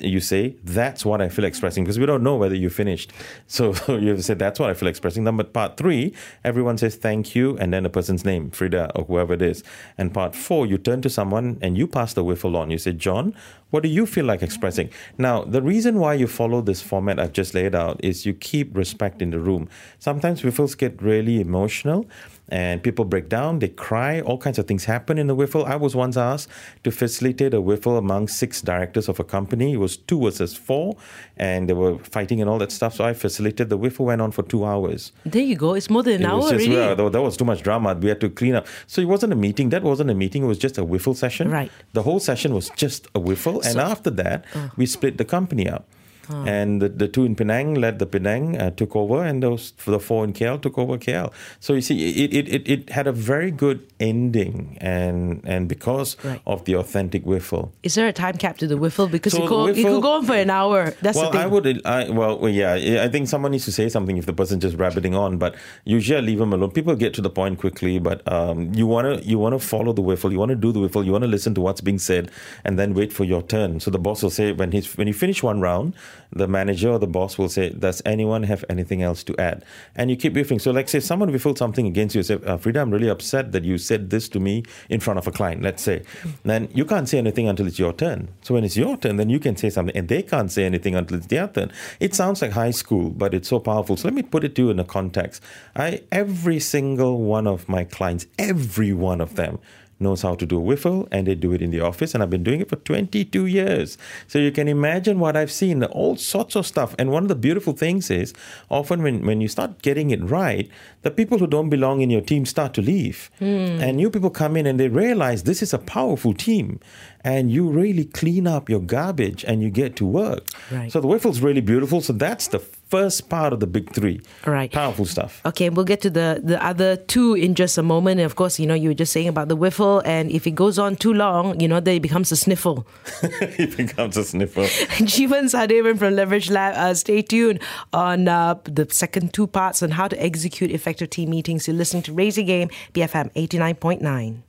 you 0.00 0.20
say 0.20 0.56
that's 0.64 1.04
what 1.04 1.20
I 1.20 1.28
feel 1.28 1.44
expressing 1.44 1.84
because 1.84 1.98
we 1.98 2.06
don't 2.06 2.22
know 2.22 2.36
whether 2.36 2.54
you 2.54 2.70
finished. 2.70 3.12
So, 3.46 3.72
so 3.74 3.98
you 3.98 4.18
say 4.22 4.32
that's 4.32 4.58
what 4.58 4.70
I 4.70 4.74
feel 4.74 4.88
expressing. 4.88 5.24
Then, 5.24 5.36
but 5.36 5.52
part 5.52 5.76
three, 5.76 6.14
everyone 6.44 6.78
says 6.78 6.96
thank 6.96 7.34
you, 7.34 7.58
and 7.58 7.74
then 7.74 7.82
the 7.82 7.90
person's 7.90 8.24
name, 8.24 8.50
Frida 8.50 8.92
or 8.94 9.04
whoever 9.04 9.34
it 9.34 9.42
is. 9.42 9.62
And 9.98 10.14
part 10.14 10.34
four, 10.34 10.64
you 10.64 10.78
turn 10.78 11.02
to 11.02 11.10
someone 11.10 11.58
and 11.60 11.76
you 11.76 11.86
pass 11.86 12.14
the 12.14 12.24
whiffle 12.24 12.56
on. 12.56 12.70
You 12.70 12.78
say, 12.78 12.94
John, 12.94 13.34
what 13.70 13.82
do 13.82 13.88
you 13.88 14.06
feel 14.06 14.24
like 14.24 14.42
expressing? 14.42 14.90
Now, 15.18 15.42
the 15.44 15.62
reason 15.62 15.98
why 15.98 16.14
you 16.14 16.26
follow 16.26 16.60
this 16.60 16.82
format 16.82 17.18
I've 17.18 17.32
just 17.32 17.54
laid 17.54 17.74
out 17.74 18.00
is 18.04 18.26
you 18.26 18.34
keep 18.34 18.76
respect 18.76 19.22
in 19.22 19.30
the 19.30 19.38
room. 19.38 19.68
Sometimes 19.98 20.42
we 20.42 20.50
whiffles 20.50 20.74
get 20.74 21.00
really 21.00 21.40
emotional 21.40 22.06
and 22.50 22.82
people 22.82 23.04
break 23.04 23.28
down, 23.28 23.60
they 23.60 23.68
cry, 23.68 24.20
all 24.20 24.38
kinds 24.38 24.58
of 24.58 24.66
things 24.66 24.84
happen 24.84 25.18
in 25.18 25.26
the 25.26 25.34
whiffle. 25.34 25.64
I 25.64 25.76
was 25.76 25.94
once 25.94 26.16
asked 26.16 26.48
to 26.84 26.90
facilitate 26.90 27.54
a 27.54 27.60
whiffle 27.60 27.96
among 27.96 28.28
six 28.28 28.60
directors 28.60 29.08
of 29.08 29.20
a 29.20 29.24
company. 29.24 29.74
It 29.74 29.76
was 29.76 29.96
two 29.96 30.20
versus 30.20 30.54
four, 30.56 30.96
and 31.36 31.68
they 31.68 31.74
were 31.74 31.98
fighting 31.98 32.40
and 32.40 32.50
all 32.50 32.58
that 32.58 32.72
stuff. 32.72 32.94
So 32.94 33.04
I 33.04 33.12
facilitated. 33.14 33.68
The 33.70 33.76
whiffle 33.78 34.06
went 34.06 34.20
on 34.20 34.32
for 34.32 34.42
two 34.42 34.64
hours. 34.64 35.12
There 35.24 35.42
you 35.42 35.56
go. 35.56 35.74
It's 35.74 35.88
more 35.90 36.02
than 36.02 36.14
an 36.14 36.22
It 36.22 36.26
hour 36.26 36.38
was 36.38 36.50
just, 36.50 36.68
already. 36.68 37.02
well, 37.02 37.10
there 37.10 37.22
was 37.22 37.36
too 37.36 37.44
much 37.44 37.62
drama. 37.62 37.94
We 37.94 38.08
had 38.08 38.20
to 38.20 38.30
clean 38.30 38.54
up. 38.54 38.66
So 38.86 39.00
it 39.00 39.06
wasn't 39.06 39.32
a 39.32 39.36
meeting. 39.36 39.68
That 39.70 39.82
wasn't 39.82 40.10
a 40.10 40.14
meeting. 40.14 40.42
It 40.42 40.46
was 40.46 40.58
just 40.58 40.78
a 40.78 40.84
whiffle 40.84 41.14
session. 41.14 41.50
Right. 41.50 41.70
The 41.92 42.02
whole 42.02 42.20
session 42.20 42.54
was 42.54 42.70
just 42.70 43.06
a 43.14 43.20
whiffle. 43.20 43.60
And 43.62 43.78
after 43.78 44.10
that, 44.10 44.44
oh. 44.54 44.70
we 44.76 44.86
split 44.86 45.18
the 45.18 45.24
company 45.24 45.68
up. 45.68 45.86
And 46.30 46.80
the, 46.82 46.88
the 46.88 47.08
two 47.08 47.24
in 47.24 47.34
Penang 47.34 47.74
led 47.74 47.98
the 47.98 48.06
Penang, 48.06 48.56
uh, 48.60 48.70
took 48.70 48.94
over, 48.96 49.24
and 49.24 49.42
those 49.42 49.72
the 49.84 49.98
four 50.00 50.24
in 50.24 50.32
KL 50.32 50.60
took 50.60 50.78
over 50.78 50.96
KL. 50.98 51.32
So 51.60 51.74
you 51.74 51.80
see, 51.80 52.24
it, 52.24 52.32
it, 52.34 52.48
it, 52.48 52.68
it 52.68 52.90
had 52.90 53.06
a 53.06 53.12
very 53.12 53.50
good 53.50 53.86
ending, 53.98 54.78
and 54.80 55.42
and 55.44 55.68
because 55.68 56.16
Right. 56.24 56.40
of 56.46 56.64
the 56.64 56.74
authentic 56.76 57.22
whiffle. 57.24 57.72
Is 57.82 57.94
there 57.94 58.06
a 58.08 58.12
time 58.12 58.36
cap 58.36 58.58
to 58.58 58.66
the 58.66 58.76
whiffle? 58.76 59.08
Because 59.08 59.32
So 59.32 59.42
you, 59.42 59.48
go, 59.48 59.66
you 59.68 59.84
could 59.84 60.02
go 60.02 60.12
on 60.12 60.24
for 60.26 60.34
an 60.34 60.50
hour. 60.50 60.90
That's 61.02 61.16
well, 61.16 61.30
the 61.30 61.38
thing. 61.38 61.40
I 61.40 61.46
would. 61.46 61.86
I 61.86 62.10
well, 62.10 62.48
yeah. 62.48 63.02
I 63.04 63.08
think 63.08 63.28
someone 63.28 63.52
needs 63.52 63.64
to 63.64 63.72
say 63.72 63.88
something 63.88 64.16
if 64.16 64.26
the 64.26 64.32
person's 64.32 64.62
just 64.62 64.76
rabbiting 64.76 65.14
on. 65.14 65.38
But 65.38 65.54
usually, 65.84 66.18
I 66.18 66.20
leave 66.20 66.38
them 66.38 66.52
alone. 66.52 66.70
People 66.70 66.94
get 66.96 67.14
to 67.14 67.22
the 67.22 67.30
point 67.30 67.58
quickly, 67.58 67.98
but 67.98 68.20
um, 68.30 68.72
you 68.74 68.86
wanna 68.86 69.20
you 69.22 69.38
wanna 69.38 69.58
follow 69.58 69.92
the 69.92 70.02
whiffle. 70.02 70.32
You 70.32 70.38
wanna 70.38 70.54
do 70.56 70.72
the 70.72 70.80
whiffle. 70.80 71.04
You 71.04 71.12
wanna 71.12 71.26
listen 71.26 71.54
to 71.54 71.60
what's 71.60 71.80
being 71.80 71.98
said, 71.98 72.30
and 72.64 72.78
then 72.78 72.94
wait 72.94 73.12
for 73.12 73.24
your 73.24 73.42
turn. 73.42 73.80
So 73.80 73.90
the 73.90 73.98
boss 73.98 74.22
will 74.22 74.30
say 74.30 74.52
when 74.52 74.72
he's 74.72 74.96
when 74.96 75.06
you 75.06 75.14
finish 75.14 75.42
one 75.42 75.60
round, 75.60 75.94
the 76.32 76.46
manager 76.46 76.90
or 76.90 76.98
the 76.98 77.06
boss 77.06 77.38
will 77.38 77.48
say, 77.48 77.70
"Does 77.70 78.02
anyone 78.04 78.44
have 78.44 78.64
anything 78.68 79.02
else 79.02 79.22
to 79.24 79.36
add?" 79.38 79.64
And 79.96 80.10
you 80.10 80.16
keep 80.16 80.34
whiffling. 80.34 80.58
So, 80.58 80.70
like, 80.70 80.88
say 80.88 81.00
someone 81.00 81.28
whiffled 81.28 81.58
something 81.58 81.86
against 81.86 82.14
you. 82.14 82.22
Say, 82.22 82.38
uh, 82.46 82.56
Frida, 82.56 82.80
I'm 82.80 82.90
really 82.90 83.08
upset 83.08 83.52
that 83.52 83.64
you 83.64 83.78
said 83.78 84.10
this 84.10 84.28
to 84.30 84.40
me 84.40 84.64
in 84.88 85.00
front 85.00 85.18
of 85.18 85.26
a 85.26 85.32
client. 85.32 85.62
Let's 85.62 85.82
say, 85.82 86.02
then 86.44 86.68
you 86.74 86.84
can't 86.84 87.08
say 87.08 87.18
anything 87.18 87.48
until 87.48 87.66
it's 87.66 87.78
your 87.78 87.92
turn. 87.92 88.28
So 88.42 88.54
when 88.54 88.64
it's 88.64 88.76
your 88.76 88.96
turn, 88.96 89.16
then 89.16 89.30
you 89.30 89.38
can 89.38 89.56
say 89.56 89.70
something, 89.70 89.96
and 89.96 90.08
they 90.08 90.22
can't 90.22 90.50
say 90.50 90.64
anything 90.64 90.94
until 90.94 91.16
it's 91.16 91.26
their 91.26 91.48
turn. 91.48 91.72
It 91.98 92.14
sounds 92.14 92.42
like 92.42 92.52
high 92.52 92.70
school, 92.70 93.10
but 93.10 93.34
it's 93.34 93.48
so 93.48 93.58
powerful. 93.58 93.96
So 93.96 94.08
let 94.08 94.14
me 94.14 94.22
put 94.22 94.44
it 94.44 94.54
to 94.56 94.62
you 94.62 94.70
in 94.70 94.78
a 94.78 94.84
context. 94.84 95.42
I 95.76 96.02
every 96.12 96.60
single 96.60 97.20
one 97.20 97.46
of 97.46 97.68
my 97.68 97.84
clients, 97.84 98.26
every 98.38 98.92
one 98.92 99.20
of 99.20 99.36
them 99.36 99.58
knows 100.00 100.22
how 100.22 100.34
to 100.34 100.46
do 100.46 100.56
a 100.56 100.60
whiffle 100.60 101.08
and 101.10 101.26
they 101.26 101.34
do 101.34 101.52
it 101.52 101.62
in 101.62 101.70
the 101.70 101.80
office 101.80 102.14
and 102.14 102.22
I've 102.22 102.30
been 102.30 102.42
doing 102.42 102.60
it 102.60 102.68
for 102.68 102.76
22 102.76 103.46
years. 103.46 103.98
So 104.26 104.38
you 104.38 104.50
can 104.50 104.68
imagine 104.68 105.18
what 105.18 105.36
I've 105.36 105.52
seen, 105.52 105.84
all 105.84 106.16
sorts 106.16 106.56
of 106.56 106.66
stuff. 106.66 106.94
And 106.98 107.10
one 107.10 107.22
of 107.22 107.28
the 107.28 107.34
beautiful 107.34 107.72
things 107.72 108.10
is 108.10 108.32
often 108.70 109.02
when, 109.02 109.24
when 109.26 109.40
you 109.40 109.48
start 109.48 109.82
getting 109.82 110.10
it 110.10 110.22
right, 110.22 110.68
the 111.02 111.10
people 111.10 111.38
who 111.38 111.46
don't 111.46 111.68
belong 111.68 112.00
in 112.00 112.10
your 112.10 112.20
team 112.20 112.46
start 112.46 112.74
to 112.74 112.82
leave. 112.82 113.30
Hmm. 113.38 113.80
And 113.80 113.96
new 113.96 114.10
people 114.10 114.30
come 114.30 114.56
in 114.56 114.66
and 114.66 114.78
they 114.78 114.88
realize 114.88 115.42
this 115.42 115.62
is 115.62 115.72
a 115.72 115.78
powerful 115.78 116.34
team. 116.34 116.80
And 117.22 117.50
you 117.50 117.68
really 117.68 118.04
clean 118.04 118.46
up 118.46 118.68
your 118.68 118.80
garbage 118.80 119.44
and 119.44 119.62
you 119.62 119.70
get 119.70 119.96
to 119.96 120.06
work. 120.06 120.46
Right. 120.70 120.90
So 120.90 121.00
the 121.00 121.08
whiffle's 121.08 121.40
really 121.40 121.60
beautiful. 121.60 122.00
So 122.00 122.12
that's 122.12 122.48
the 122.48 122.60
first 122.90 123.28
part 123.28 123.52
of 123.52 123.60
the 123.60 123.66
big 123.66 123.92
three. 123.94 124.20
Right. 124.44 124.70
Powerful 124.70 125.06
stuff. 125.06 125.40
Okay, 125.46 125.70
we'll 125.70 125.84
get 125.84 126.00
to 126.02 126.10
the, 126.10 126.40
the 126.42 126.62
other 126.62 126.96
two 126.96 127.34
in 127.34 127.54
just 127.54 127.78
a 127.78 127.82
moment. 127.82 128.20
And 128.20 128.26
of 128.26 128.36
course, 128.36 128.58
you 128.58 128.66
know, 128.66 128.74
you 128.74 128.90
were 128.90 128.94
just 128.94 129.12
saying 129.12 129.28
about 129.28 129.48
the 129.48 129.56
whiffle, 129.56 130.02
and 130.04 130.30
if 130.30 130.46
it 130.46 130.52
goes 130.52 130.78
on 130.78 130.96
too 130.96 131.14
long, 131.14 131.58
you 131.60 131.68
know, 131.68 131.80
then 131.80 131.96
it 132.00 132.02
becomes 132.02 132.32
a 132.32 132.36
sniffle. 132.36 132.86
it 133.22 133.76
becomes 133.76 134.16
a 134.16 134.24
sniffer. 134.24 134.62
Jeevan 135.06 135.44
Sahadevan 135.44 135.98
from 135.98 136.14
Leverage 136.14 136.50
Lab, 136.50 136.74
uh, 136.76 136.94
stay 136.94 137.22
tuned 137.22 137.60
on 137.92 138.28
uh, 138.28 138.54
the 138.64 138.86
second 138.90 139.32
two 139.32 139.46
parts 139.46 139.82
on 139.82 139.90
how 139.90 140.08
to 140.08 140.20
execute 140.22 140.70
effective 140.70 141.10
team 141.10 141.30
meetings. 141.30 141.66
You're 141.66 141.76
listening 141.76 142.02
to 142.04 142.12
Raise 142.12 142.36
Your 142.36 142.46
Game, 142.46 142.68
BFM 142.92 143.32
89.9. 143.34 144.42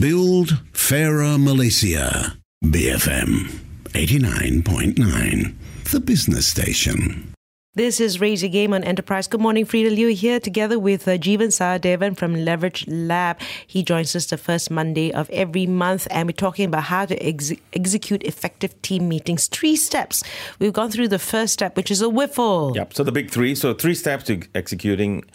Build 0.00 0.62
fairer 0.72 1.38
Malaysia. 1.38 2.36
BFM 2.64 3.66
89.9, 3.92 5.54
the 5.92 6.00
business 6.00 6.48
station. 6.48 7.35
This 7.76 8.00
is 8.00 8.22
Raise 8.22 8.42
Game 8.42 8.72
on 8.72 8.82
Enterprise. 8.84 9.26
Good 9.26 9.42
morning, 9.42 9.66
Frida 9.66 9.90
Liu 9.90 10.08
here 10.08 10.40
together 10.40 10.78
with 10.78 11.06
uh, 11.06 11.18
Jeevan 11.18 11.52
Sahadevan 11.52 12.16
from 12.16 12.34
Leverage 12.34 12.88
Lab. 12.88 13.38
He 13.66 13.82
joins 13.82 14.16
us 14.16 14.24
the 14.24 14.38
first 14.38 14.70
Monday 14.70 15.12
of 15.12 15.28
every 15.28 15.66
month, 15.66 16.08
and 16.10 16.26
we're 16.26 16.32
talking 16.32 16.64
about 16.64 16.84
how 16.84 17.04
to 17.04 17.14
ex- 17.22 17.52
execute 17.74 18.22
effective 18.22 18.80
team 18.80 19.10
meetings. 19.10 19.46
Three 19.48 19.76
steps. 19.76 20.24
We've 20.58 20.72
gone 20.72 20.90
through 20.90 21.08
the 21.08 21.18
first 21.18 21.52
step, 21.52 21.76
which 21.76 21.90
is 21.90 22.00
a 22.00 22.08
whiffle. 22.08 22.72
Yep. 22.74 22.94
So 22.94 23.04
the 23.04 23.12
big 23.12 23.30
three. 23.30 23.54
So 23.54 23.74
three 23.74 23.94
steps 23.94 24.24
to 24.24 24.40
executing 24.54 25.26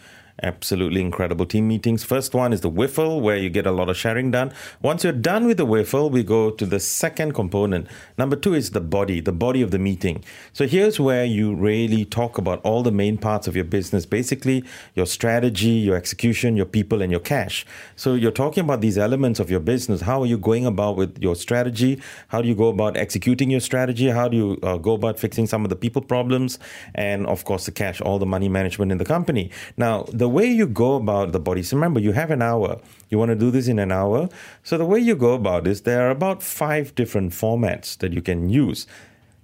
absolutely 0.42 1.00
incredible 1.00 1.46
team 1.46 1.68
meetings. 1.68 2.04
First 2.04 2.34
one 2.34 2.52
is 2.52 2.60
the 2.60 2.70
whiffle, 2.70 3.20
where 3.20 3.36
you 3.36 3.50
get 3.50 3.66
a 3.66 3.70
lot 3.70 3.88
of 3.88 3.96
sharing 3.96 4.30
done. 4.30 4.52
Once 4.80 5.04
you're 5.04 5.12
done 5.12 5.46
with 5.46 5.56
the 5.56 5.66
whiffle, 5.66 6.10
we 6.10 6.22
go 6.22 6.50
to 6.50 6.66
the 6.66 6.80
second 6.80 7.34
component. 7.34 7.86
Number 8.18 8.36
two 8.36 8.54
is 8.54 8.70
the 8.70 8.80
body, 8.80 9.20
the 9.20 9.32
body 9.32 9.62
of 9.62 9.70
the 9.70 9.78
meeting. 9.78 10.24
So 10.52 10.66
here's 10.66 10.98
where 10.98 11.24
you 11.24 11.54
really 11.54 12.04
talk 12.04 12.38
about 12.38 12.60
all 12.62 12.82
the 12.82 12.92
main 12.92 13.18
parts 13.18 13.46
of 13.46 13.54
your 13.54 13.64
business, 13.64 14.06
basically 14.06 14.64
your 14.94 15.06
strategy, 15.06 15.70
your 15.70 15.96
execution, 15.96 16.56
your 16.56 16.66
people, 16.66 17.02
and 17.02 17.10
your 17.10 17.20
cash. 17.20 17.64
So 17.96 18.14
you're 18.14 18.30
talking 18.30 18.64
about 18.64 18.80
these 18.80 18.98
elements 18.98 19.40
of 19.40 19.50
your 19.50 19.60
business. 19.60 20.00
How 20.00 20.22
are 20.22 20.26
you 20.26 20.38
going 20.38 20.66
about 20.66 20.96
with 20.96 21.22
your 21.22 21.36
strategy? 21.36 22.00
How 22.28 22.42
do 22.42 22.48
you 22.48 22.54
go 22.54 22.68
about 22.68 22.96
executing 22.96 23.50
your 23.50 23.60
strategy? 23.60 24.08
How 24.08 24.28
do 24.28 24.36
you 24.36 24.58
uh, 24.62 24.78
go 24.78 24.92
about 24.94 25.18
fixing 25.18 25.46
some 25.46 25.64
of 25.64 25.70
the 25.70 25.76
people 25.76 26.02
problems? 26.02 26.58
And 26.94 27.26
of 27.26 27.44
course, 27.44 27.66
the 27.66 27.72
cash, 27.72 28.00
all 28.00 28.18
the 28.18 28.26
money 28.26 28.48
management 28.48 28.92
in 28.92 28.98
the 28.98 29.04
company. 29.04 29.50
Now, 29.76 30.04
the 30.12 30.31
way 30.32 30.46
you 30.46 30.66
go 30.66 30.96
about 30.96 31.32
the 31.32 31.38
body, 31.38 31.62
so 31.62 31.76
remember, 31.76 32.00
you 32.00 32.12
have 32.12 32.30
an 32.30 32.42
hour. 32.42 32.80
You 33.10 33.18
want 33.18 33.28
to 33.28 33.36
do 33.36 33.50
this 33.50 33.68
in 33.68 33.78
an 33.78 33.92
hour. 33.92 34.28
So 34.62 34.78
the 34.78 34.84
way 34.84 34.98
you 34.98 35.14
go 35.14 35.34
about 35.34 35.64
this, 35.64 35.82
there 35.82 36.06
are 36.06 36.10
about 36.10 36.42
five 36.42 36.94
different 36.94 37.32
formats 37.32 37.96
that 37.98 38.12
you 38.12 38.22
can 38.22 38.48
use. 38.48 38.86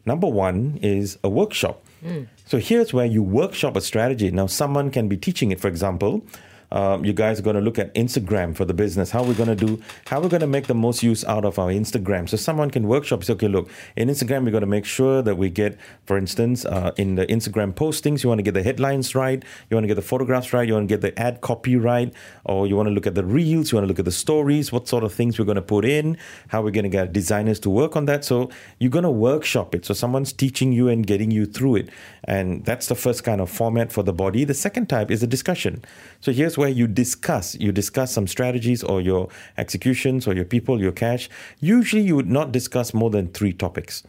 Number 0.06 0.26
one 0.26 0.78
is 0.82 1.18
a 1.22 1.28
workshop. 1.28 1.84
Hmm. 2.00 2.24
So 2.46 2.58
here's 2.58 2.92
where 2.92 3.06
you 3.06 3.22
workshop 3.22 3.76
a 3.76 3.80
strategy. 3.80 4.30
Now, 4.30 4.46
someone 4.46 4.90
can 4.90 5.08
be 5.08 5.16
teaching 5.16 5.50
it. 5.50 5.60
For 5.60 5.68
example, 5.68 6.24
um, 6.70 7.04
you 7.04 7.12
guys 7.12 7.38
are 7.38 7.42
going 7.42 7.56
to 7.56 7.62
look 7.62 7.78
at 7.78 7.94
Instagram 7.94 8.56
for 8.56 8.64
the 8.64 8.74
business. 8.74 9.10
How 9.10 9.22
we're 9.22 9.34
going 9.34 9.56
to 9.56 9.66
do, 9.66 9.80
how 10.06 10.20
we're 10.20 10.28
going 10.28 10.40
to 10.40 10.46
make 10.46 10.66
the 10.66 10.74
most 10.74 11.02
use 11.02 11.24
out 11.24 11.44
of 11.44 11.58
our 11.58 11.68
Instagram. 11.68 12.28
So 12.28 12.36
someone 12.36 12.70
can 12.70 12.86
workshop. 12.86 13.24
Say, 13.24 13.32
okay, 13.34 13.48
look, 13.48 13.70
in 13.96 14.08
Instagram, 14.08 14.44
we're 14.44 14.50
going 14.50 14.62
to 14.62 14.66
make 14.66 14.84
sure 14.84 15.22
that 15.22 15.36
we 15.36 15.50
get, 15.50 15.78
for 16.06 16.18
instance, 16.18 16.64
uh, 16.64 16.92
in 16.96 17.14
the 17.14 17.26
Instagram 17.26 17.72
postings, 17.72 18.22
you 18.22 18.28
want 18.28 18.38
to 18.38 18.42
get 18.42 18.54
the 18.54 18.62
headlines 18.62 19.14
right, 19.14 19.42
you 19.70 19.76
want 19.76 19.84
to 19.84 19.88
get 19.88 19.94
the 19.94 20.02
photographs 20.02 20.52
right, 20.52 20.68
you 20.68 20.74
want 20.74 20.88
to 20.88 20.92
get 20.92 21.00
the 21.00 21.18
ad 21.18 21.40
copy 21.40 21.76
right, 21.76 22.12
or 22.44 22.66
you 22.66 22.76
want 22.76 22.88
to 22.88 22.92
look 22.92 23.06
at 23.06 23.14
the 23.14 23.24
reels, 23.24 23.72
you 23.72 23.76
want 23.76 23.84
to 23.84 23.88
look 23.88 23.98
at 23.98 24.04
the 24.04 24.12
stories, 24.12 24.70
what 24.70 24.88
sort 24.88 25.04
of 25.04 25.12
things 25.12 25.38
we're 25.38 25.44
going 25.44 25.56
to 25.56 25.62
put 25.62 25.84
in, 25.84 26.18
how 26.48 26.62
we're 26.62 26.70
going 26.70 26.84
to 26.84 26.90
get 26.90 27.12
designers 27.12 27.58
to 27.60 27.70
work 27.70 27.96
on 27.96 28.04
that. 28.06 28.24
So 28.24 28.50
you're 28.78 28.90
going 28.90 29.04
to 29.04 29.10
workshop 29.10 29.74
it. 29.74 29.84
So 29.86 29.94
someone's 29.94 30.32
teaching 30.32 30.72
you 30.72 30.88
and 30.88 31.06
getting 31.06 31.30
you 31.30 31.46
through 31.46 31.76
it. 31.76 31.88
And 32.24 32.64
that's 32.64 32.88
the 32.88 32.94
first 32.94 33.24
kind 33.24 33.40
of 33.40 33.48
format 33.48 33.92
for 33.92 34.02
the 34.02 34.12
body. 34.12 34.44
The 34.44 34.54
second 34.54 34.88
type 34.88 35.10
is 35.10 35.22
a 35.22 35.26
discussion. 35.26 35.84
So 36.20 36.32
here's 36.32 36.57
where 36.58 36.68
you 36.68 36.86
discuss. 36.86 37.54
You 37.54 37.72
discuss 37.72 38.12
some 38.12 38.26
strategies 38.26 38.82
or 38.82 39.00
your 39.00 39.28
executions 39.56 40.26
or 40.26 40.34
your 40.34 40.44
people, 40.44 40.80
your 40.80 40.92
cash. 40.92 41.30
Usually 41.60 42.02
you 42.02 42.16
would 42.16 42.28
not 42.28 42.52
discuss 42.52 42.92
more 42.92 43.08
than 43.08 43.28
three 43.28 43.54
topics. 43.54 44.02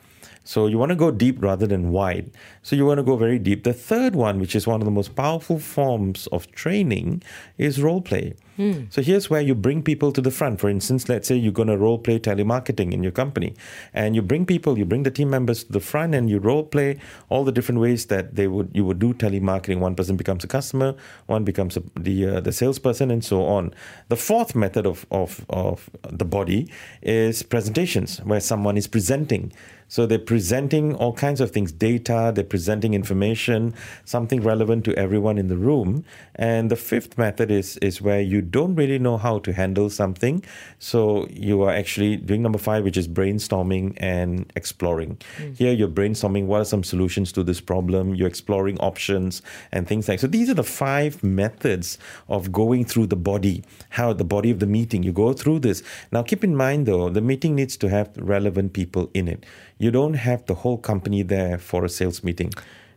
So 0.43 0.65
you 0.65 0.77
want 0.79 0.89
to 0.89 0.95
go 0.95 1.11
deep 1.11 1.41
rather 1.41 1.67
than 1.67 1.91
wide. 1.91 2.31
So 2.63 2.75
you 2.75 2.85
want 2.85 2.97
to 2.97 3.03
go 3.03 3.15
very 3.15 3.37
deep. 3.37 3.63
The 3.63 3.73
third 3.73 4.15
one, 4.15 4.39
which 4.39 4.55
is 4.55 4.65
one 4.65 4.81
of 4.81 4.85
the 4.85 4.91
most 4.91 5.15
powerful 5.15 5.59
forms 5.59 6.27
of 6.27 6.51
training, 6.51 7.21
is 7.57 7.81
role 7.81 8.01
play. 8.01 8.33
So 8.89 9.01
here's 9.01 9.29
where 9.29 9.39
you 9.39 9.55
bring 9.55 9.83
people 9.83 10.11
to 10.11 10.21
the 10.21 10.31
front. 10.31 10.59
For 10.59 10.69
instance, 10.69 11.07
let's 11.07 11.29
say 11.29 11.35
you're 11.35 11.53
going 11.53 11.69
to 11.69 11.77
role 11.77 11.97
play 11.97 12.19
telemarketing 12.19 12.91
in 12.91 13.03
your 13.03 13.13
company, 13.13 13.53
and 13.93 14.15
you 14.15 14.21
bring 14.21 14.45
people, 14.45 14.77
you 14.77 14.83
bring 14.83 15.03
the 15.03 15.11
team 15.11 15.29
members 15.29 15.63
to 15.63 15.71
the 15.71 15.79
front, 15.79 16.13
and 16.13 16.29
you 16.29 16.39
role 16.39 16.63
play 16.63 16.99
all 17.29 17.45
the 17.45 17.53
different 17.53 17.79
ways 17.79 18.07
that 18.07 18.35
they 18.35 18.47
would 18.47 18.69
you 18.73 18.83
would 18.83 18.99
do 18.99 19.13
telemarketing. 19.13 19.79
One 19.79 19.95
person 19.95 20.17
becomes 20.17 20.43
a 20.43 20.47
customer, 20.47 20.95
one 21.27 21.45
becomes 21.45 21.77
a, 21.77 21.83
the 21.97 22.27
uh, 22.27 22.39
the 22.41 22.51
salesperson, 22.51 23.11
and 23.11 23.23
so 23.23 23.45
on. 23.45 23.73
The 24.09 24.17
fourth 24.17 24.55
method 24.55 24.85
of 24.85 25.05
of 25.09 25.45
of 25.49 25.89
the 26.09 26.25
body 26.25 26.69
is 27.01 27.43
presentations, 27.43 28.19
where 28.25 28.41
someone 28.41 28.75
is 28.75 28.87
presenting. 28.87 29.53
So 29.91 30.05
they're 30.05 30.19
presenting 30.19 30.93
all 30.93 31.13
kinds 31.13 31.41
of 31.41 31.49
things, 31.49 31.71
data, 31.71 32.31
they're 32.33 32.43
presenting 32.43 32.93
information, 32.93 33.73
something 34.05 34.43
relevant 34.43 34.85
to 34.85 34.93
everyone 34.93 35.39
in 35.39 35.47
the 35.47 35.57
room. 35.57 36.05
And 36.35 36.69
the 36.69 36.75
fifth 36.75 37.17
method 37.17 37.49
is 37.49 37.77
is 37.77 37.99
where 37.99 38.21
you 38.21 38.43
don't 38.49 38.75
really 38.75 38.99
know 38.99 39.17
how 39.17 39.39
to 39.39 39.53
handle 39.53 39.89
something. 39.89 40.43
So 40.79 41.27
you 41.29 41.61
are 41.63 41.71
actually 41.71 42.17
doing 42.17 42.41
number 42.41 42.57
five, 42.57 42.83
which 42.83 42.97
is 42.97 43.07
brainstorming 43.07 43.93
and 43.97 44.51
exploring. 44.55 45.17
Hmm. 45.37 45.53
Here 45.53 45.73
you're 45.73 45.87
brainstorming 45.87 46.45
what 46.45 46.61
are 46.61 46.65
some 46.65 46.83
solutions 46.83 47.31
to 47.33 47.43
this 47.43 47.61
problem, 47.61 48.15
you're 48.15 48.27
exploring 48.27 48.77
options 48.79 49.41
and 49.71 49.87
things 49.87 50.07
like 50.07 50.19
so 50.19 50.27
these 50.27 50.49
are 50.49 50.53
the 50.53 50.63
five 50.63 51.23
methods 51.23 51.97
of 52.27 52.51
going 52.51 52.85
through 52.85 53.07
the 53.07 53.15
body, 53.15 53.63
how 53.89 54.13
the 54.13 54.23
body 54.23 54.51
of 54.51 54.59
the 54.59 54.65
meeting. 54.65 55.03
You 55.03 55.11
go 55.11 55.33
through 55.33 55.59
this. 55.59 55.83
Now 56.11 56.23
keep 56.23 56.43
in 56.43 56.55
mind 56.55 56.85
though, 56.85 57.09
the 57.09 57.21
meeting 57.21 57.55
needs 57.55 57.77
to 57.77 57.89
have 57.89 58.15
relevant 58.17 58.73
people 58.73 59.09
in 59.13 59.27
it. 59.27 59.45
You 59.77 59.91
don't 59.91 60.15
have 60.15 60.45
the 60.45 60.55
whole 60.55 60.77
company 60.77 61.23
there 61.23 61.57
for 61.57 61.85
a 61.85 61.89
sales 61.89 62.23
meeting. 62.23 62.51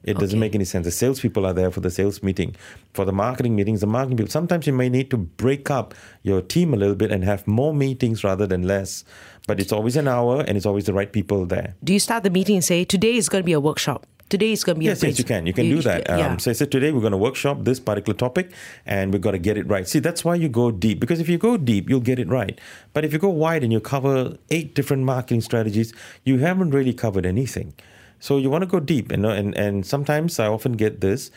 It 0.04 0.18
doesn't 0.18 0.38
make 0.38 0.54
any 0.54 0.64
sense. 0.64 0.84
The 0.84 0.90
salespeople 0.90 1.46
are 1.46 1.52
there 1.52 1.70
for 1.70 1.80
the 1.80 1.90
sales 1.90 2.22
meeting. 2.22 2.56
For 2.92 3.04
the 3.04 3.12
marketing 3.12 3.54
meetings, 3.54 3.80
the 3.80 3.86
marketing 3.86 4.16
people. 4.16 4.30
Sometimes 4.30 4.66
you 4.66 4.72
may 4.72 4.88
need 4.88 5.10
to 5.10 5.16
break 5.16 5.70
up 5.70 5.94
your 6.22 6.40
team 6.40 6.74
a 6.74 6.76
little 6.76 6.96
bit 6.96 7.12
and 7.12 7.22
have 7.24 7.46
more 7.46 7.72
meetings 7.72 8.24
rather 8.24 8.46
than 8.46 8.62
less. 8.64 9.04
But 9.46 9.60
it's 9.60 9.72
always 9.72 9.96
an 9.96 10.08
hour 10.08 10.40
and 10.40 10.56
it's 10.56 10.66
always 10.66 10.86
the 10.86 10.92
right 10.92 11.12
people 11.12 11.46
there. 11.46 11.74
Do 11.84 11.92
you 11.92 12.00
start 12.00 12.24
the 12.24 12.30
meeting 12.30 12.56
and 12.56 12.64
say, 12.64 12.84
today 12.84 13.16
is 13.16 13.28
going 13.28 13.42
to 13.42 13.46
be 13.46 13.52
a 13.52 13.60
workshop? 13.60 14.06
Today 14.28 14.52
is 14.52 14.64
going 14.64 14.76
to 14.76 14.80
be 14.80 14.86
Yes, 14.86 15.02
a 15.02 15.06
yes, 15.08 15.12
yes, 15.12 15.18
you 15.18 15.24
can. 15.24 15.46
You 15.46 15.52
can 15.52 15.68
do 15.68 15.82
that. 15.82 16.08
Um, 16.08 16.18
yeah. 16.18 16.36
So 16.38 16.50
I 16.50 16.54
said 16.54 16.72
today 16.72 16.90
we're 16.90 17.02
going 17.02 17.12
to 17.12 17.18
workshop 17.18 17.58
this 17.64 17.78
particular 17.78 18.16
topic, 18.16 18.50
and 18.86 19.12
we've 19.12 19.20
got 19.20 19.32
to 19.32 19.38
get 19.38 19.58
it 19.58 19.68
right. 19.68 19.86
See, 19.86 19.98
that's 19.98 20.24
why 20.24 20.36
you 20.36 20.48
go 20.48 20.70
deep 20.70 21.00
because 21.00 21.20
if 21.20 21.28
you 21.28 21.36
go 21.36 21.58
deep, 21.58 21.90
you'll 21.90 22.00
get 22.00 22.18
it 22.18 22.28
right. 22.28 22.58
But 22.94 23.04
if 23.04 23.12
you 23.12 23.18
go 23.18 23.28
wide 23.28 23.62
and 23.62 23.70
you 23.70 23.78
cover 23.78 24.38
eight 24.48 24.74
different 24.74 25.02
marketing 25.02 25.42
strategies, 25.42 25.92
you 26.24 26.38
haven't 26.38 26.70
really 26.70 26.94
covered 26.94 27.26
anything. 27.26 27.74
So 28.22 28.38
you 28.38 28.50
want 28.50 28.62
to 28.62 28.70
go 28.70 28.78
deep, 28.78 29.10
and 29.10 29.26
and 29.26 29.50
and 29.58 29.84
sometimes 29.84 30.38
I 30.38 30.46
often 30.46 30.74
get 30.84 31.00
this. 31.00 31.32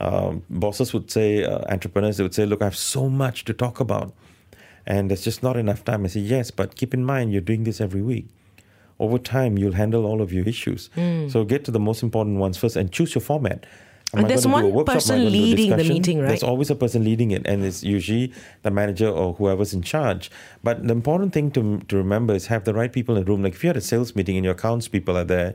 Um, 0.00 0.42
bosses 0.48 0.94
would 0.94 1.10
say, 1.10 1.44
uh, 1.44 1.60
entrepreneurs, 1.68 2.16
they 2.16 2.22
would 2.22 2.34
say, 2.34 2.46
"Look, 2.46 2.62
I 2.62 2.64
have 2.64 2.76
so 2.76 3.10
much 3.10 3.44
to 3.44 3.52
talk 3.52 3.78
about, 3.78 4.14
and 4.86 5.10
there's 5.10 5.22
just 5.22 5.42
not 5.42 5.58
enough 5.58 5.84
time." 5.84 6.06
I 6.06 6.08
say, 6.08 6.20
"Yes, 6.20 6.50
but 6.50 6.76
keep 6.76 6.94
in 6.94 7.04
mind 7.04 7.32
you're 7.32 7.48
doing 7.52 7.64
this 7.64 7.80
every 7.80 8.02
week." 8.02 8.26
over 9.00 9.18
time 9.18 9.56
you'll 9.56 9.72
handle 9.72 10.04
all 10.04 10.20
of 10.20 10.30
your 10.30 10.46
issues. 10.46 10.90
So 11.30 11.42
get 11.42 11.64
to 11.64 11.70
the 11.70 11.80
most 11.80 12.02
important 12.02 12.36
ones 12.36 12.58
first 12.58 12.76
and 12.76 12.92
choose 12.92 13.14
your 13.14 13.22
format. 13.22 13.64
Am 14.14 14.26
there's 14.26 14.44
gonna 14.44 14.62
do 14.62 14.66
a 14.66 14.70
one 14.70 14.74
workshop? 14.74 14.94
Person 14.94 15.18
gonna 15.18 15.30
do 15.30 15.36
a 15.36 15.40
leading 15.40 15.70
the 15.76 15.84
meeting, 15.84 16.20
right? 16.20 16.28
There's 16.28 16.42
always 16.42 16.70
a 16.70 16.74
person 16.74 17.04
leading 17.04 17.30
it, 17.30 17.46
and 17.46 17.64
it's 17.64 17.82
usually 17.84 18.32
the 18.62 18.70
manager 18.70 19.08
or 19.08 19.34
whoever's 19.34 19.72
in 19.72 19.82
charge. 19.82 20.30
But 20.64 20.86
the 20.86 20.92
important 20.92 21.32
thing 21.32 21.50
to, 21.52 21.78
to 21.88 21.96
remember 21.96 22.34
is 22.34 22.48
have 22.48 22.64
the 22.64 22.74
right 22.74 22.92
people 22.92 23.16
in 23.16 23.24
the 23.24 23.30
room. 23.30 23.42
Like 23.42 23.54
if 23.54 23.62
you 23.62 23.68
had 23.68 23.76
a 23.76 23.80
sales 23.80 24.16
meeting 24.16 24.36
and 24.36 24.44
your 24.44 24.54
accounts 24.54 24.88
people 24.88 25.16
are 25.16 25.24
there, 25.24 25.54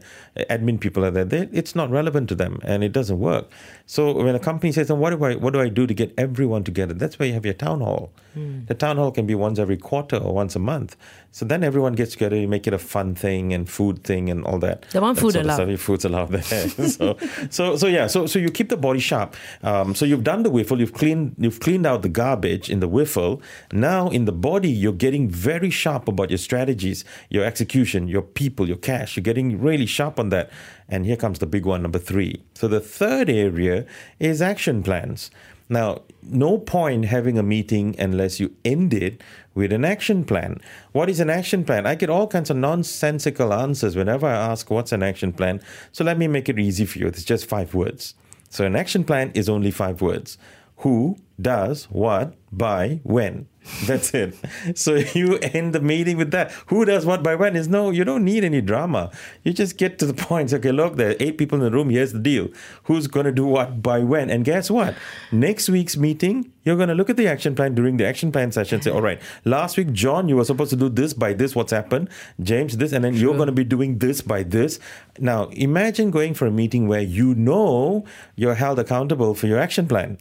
admin 0.50 0.80
people 0.80 1.04
are 1.04 1.12
there, 1.12 1.26
they, 1.26 1.50
it's 1.52 1.76
not 1.76 1.90
relevant 1.90 2.30
to 2.30 2.36
them 2.36 2.60
and 2.64 2.84
it 2.84 2.92
doesn't 2.94 3.20
work. 3.20 3.50
So 3.86 4.14
when 4.14 4.34
a 4.36 4.40
company 4.40 4.72
says, 4.72 4.88
"Then 4.88 5.00
what 5.00 5.10
do 5.12 5.24
I 5.26 5.36
what 5.36 5.54
do 5.54 5.60
I 5.60 5.70
do 5.70 5.86
to 5.86 5.94
get 5.94 6.14
everyone 6.18 6.64
together?" 6.64 6.94
That's 6.94 7.20
where 7.20 7.28
you 7.28 7.34
have 7.34 7.46
your 7.46 7.54
town 7.54 7.82
hall. 7.82 8.12
Hmm. 8.34 8.66
The 8.66 8.74
town 8.74 8.98
hall 8.98 9.12
can 9.12 9.26
be 9.26 9.36
once 9.36 9.60
every 9.60 9.78
quarter 9.78 10.18
or 10.18 10.34
once 10.34 10.56
a 10.56 10.60
month. 10.60 10.96
So 11.32 11.46
then 11.46 11.64
everyone 11.64 11.94
gets 11.94 12.14
together. 12.14 12.36
You 12.38 12.48
make 12.48 12.66
it 12.68 12.74
a 12.74 12.80
fun 12.80 13.14
thing 13.16 13.54
and 13.54 13.70
food 13.70 14.04
thing 14.04 14.30
and 14.30 14.44
all 14.46 14.58
that. 14.60 14.86
Want 14.94 15.18
That 15.18 15.22
food 15.22 15.36
allowed. 15.36 15.80
food's 15.80 16.06
allowed 16.06 16.30
there. 16.32 16.70
so, 16.98 17.18
so, 17.50 17.76
so 17.76 17.88
yeah. 17.88 18.08
So, 18.08 18.26
so 18.26 18.40
you 18.46 18.52
keep 18.52 18.70
the 18.70 18.78
body 18.78 19.00
sharp. 19.00 19.36
Um, 19.64 19.96
so 19.96 20.06
you've 20.06 20.24
done 20.24 20.44
the 20.44 20.50
whiffle. 20.50 20.80
You've 20.80 20.94
cleaned. 20.94 21.36
You've 21.38 21.60
cleaned 21.60 21.86
out 21.86 22.02
the 22.02 22.10
garbage 22.10 22.70
in 22.70 22.80
the 22.80 22.88
whiffle. 22.88 23.42
Now 23.72 24.10
in 24.10 24.26
the 24.26 24.32
body, 24.32 24.70
you're 24.70 24.94
getting 24.94 25.30
very 25.30 25.70
sharp 25.70 26.08
about 26.08 26.30
your 26.30 26.38
strategies, 26.38 27.04
your 27.30 27.44
execution, 27.44 28.08
your 28.08 28.22
people, 28.22 28.68
your 28.68 28.78
cash. 28.78 29.16
You're 29.16 29.24
getting 29.24 29.60
really 29.60 29.88
sharp 29.88 30.20
on 30.20 30.30
that. 30.30 30.50
And 30.88 31.06
here 31.06 31.18
comes 31.18 31.40
the 31.40 31.48
big 31.48 31.66
one, 31.66 31.82
number 31.82 32.00
three. 32.00 32.44
So 32.54 32.68
the 32.68 32.80
third 32.80 33.30
area 33.30 33.86
is 34.20 34.42
action 34.42 34.84
plans. 34.84 35.32
Now, 35.68 36.04
no 36.22 36.60
point 36.60 37.06
having 37.06 37.40
a 37.40 37.44
meeting 37.44 37.96
unless 37.98 38.40
you 38.40 38.56
end 38.64 38.94
it 38.94 39.22
with 39.56 39.72
an 39.74 39.84
action 39.84 40.24
plan. 40.24 40.62
What 40.92 41.10
is 41.10 41.20
an 41.20 41.30
action 41.30 41.66
plan? 41.66 41.88
I 41.88 41.96
get 41.96 42.10
all 42.10 42.28
kinds 42.28 42.52
of 42.52 42.58
nonsensical 42.58 43.52
answers 43.52 43.96
whenever 43.96 44.28
I 44.28 44.36
ask 44.36 44.70
what's 44.70 44.92
an 44.92 45.02
action 45.02 45.34
plan. 45.34 45.62
So 45.92 46.04
let 46.04 46.20
me 46.20 46.28
make 46.28 46.50
it 46.50 46.60
easy 46.60 46.86
for 46.86 47.00
you. 47.00 47.08
It's 47.08 47.24
just 47.24 47.48
five 47.48 47.74
words. 47.74 48.14
So 48.56 48.64
an 48.64 48.78
action 48.78 49.04
plan 49.04 49.32
is 49.34 49.50
only 49.50 49.70
five 49.70 50.02
words 50.02 50.38
who, 50.78 51.18
does, 51.42 51.86
what, 51.86 52.36
by, 52.52 53.00
when. 53.04 53.48
That's 53.86 54.14
it. 54.14 54.36
So 54.76 54.96
you 54.96 55.38
end 55.40 55.74
the 55.74 55.80
meeting 55.80 56.18
with 56.18 56.32
that. 56.32 56.52
Who 56.68 56.86
does 56.86 57.06
what 57.06 57.24
by 57.24 57.34
when 57.34 57.56
is 57.56 57.68
no, 57.68 57.90
you 57.90 58.04
don't 58.04 58.24
need 58.24 58.44
any 58.44 58.62
drama. 58.62 59.12
You 59.44 59.54
just 59.54 59.78
get 59.78 59.98
to 60.00 60.06
the 60.06 60.14
point. 60.28 60.54
Okay, 60.54 60.72
look, 60.72 60.98
there 60.98 61.10
are 61.12 61.16
eight 61.20 61.38
people 61.38 61.58
in 61.58 61.64
the 61.64 61.72
room. 61.72 61.90
Here's 61.90 62.14
the 62.14 62.20
deal. 62.20 62.50
Who's 62.84 63.08
going 63.08 63.26
to 63.26 63.32
do 63.32 63.46
what 63.46 63.82
by 63.82 64.00
when? 64.00 64.30
And 64.30 64.46
guess 64.46 64.70
what? 64.70 64.96
Next 65.32 65.68
week's 65.68 65.98
meeting, 65.98 66.52
you're 66.64 66.76
going 66.76 66.90
to 66.90 66.96
look 66.96 67.10
at 67.10 67.18
the 67.18 67.28
action 67.28 67.56
plan 67.56 67.74
during 67.74 67.98
the 67.98 68.06
action 68.06 68.32
plan 68.32 68.52
session. 68.52 68.82
Say, 68.82 68.92
all 68.92 69.02
right, 69.02 69.20
last 69.46 69.78
week, 69.78 69.92
John, 69.92 70.30
you 70.30 70.36
were 70.36 70.46
supposed 70.46 70.70
to 70.70 70.76
do 70.76 70.90
this 70.90 71.14
by 71.14 71.34
this. 71.34 71.56
What's 71.56 71.72
happened? 71.72 72.10
James, 72.40 72.78
this. 72.78 72.92
And 72.92 73.04
then 73.04 73.16
you're 73.16 73.36
going 73.36 73.48
to 73.48 73.52
be 73.52 73.64
doing 73.64 73.98
this 73.98 74.22
by 74.22 74.44
this. 74.44 74.80
Now, 75.18 75.46
imagine 75.46 76.12
going 76.12 76.36
for 76.36 76.46
a 76.46 76.52
meeting 76.52 76.88
where 76.88 77.02
you 77.02 77.34
know 77.34 78.06
you're 78.36 78.56
held 78.56 78.78
accountable 78.78 79.34
for 79.34 79.48
your 79.48 79.58
action 79.58 79.88
plan 79.88 80.20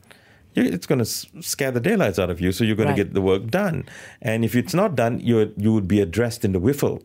it's 0.55 0.87
going 0.87 1.01
to 1.01 1.05
scare 1.05 1.71
the 1.71 1.81
daylights 1.81 2.19
out 2.19 2.31
of 2.31 2.41
you. 2.41 2.53
So 2.53 2.65
you're 2.65 2.77
going 2.77 2.89
right. 2.89 2.97
to 2.97 3.05
get 3.05 3.15
the 3.15 3.23
work 3.23 3.49
done. 3.49 3.87
And 4.23 4.45
if 4.45 4.55
it's 4.55 4.75
not 4.75 4.95
done, 4.97 5.21
you 5.21 5.53
you 5.57 5.73
would 5.73 5.89
be 5.89 6.01
addressed 6.01 6.45
in 6.45 6.53
the 6.53 6.61
whiffle. 6.61 7.03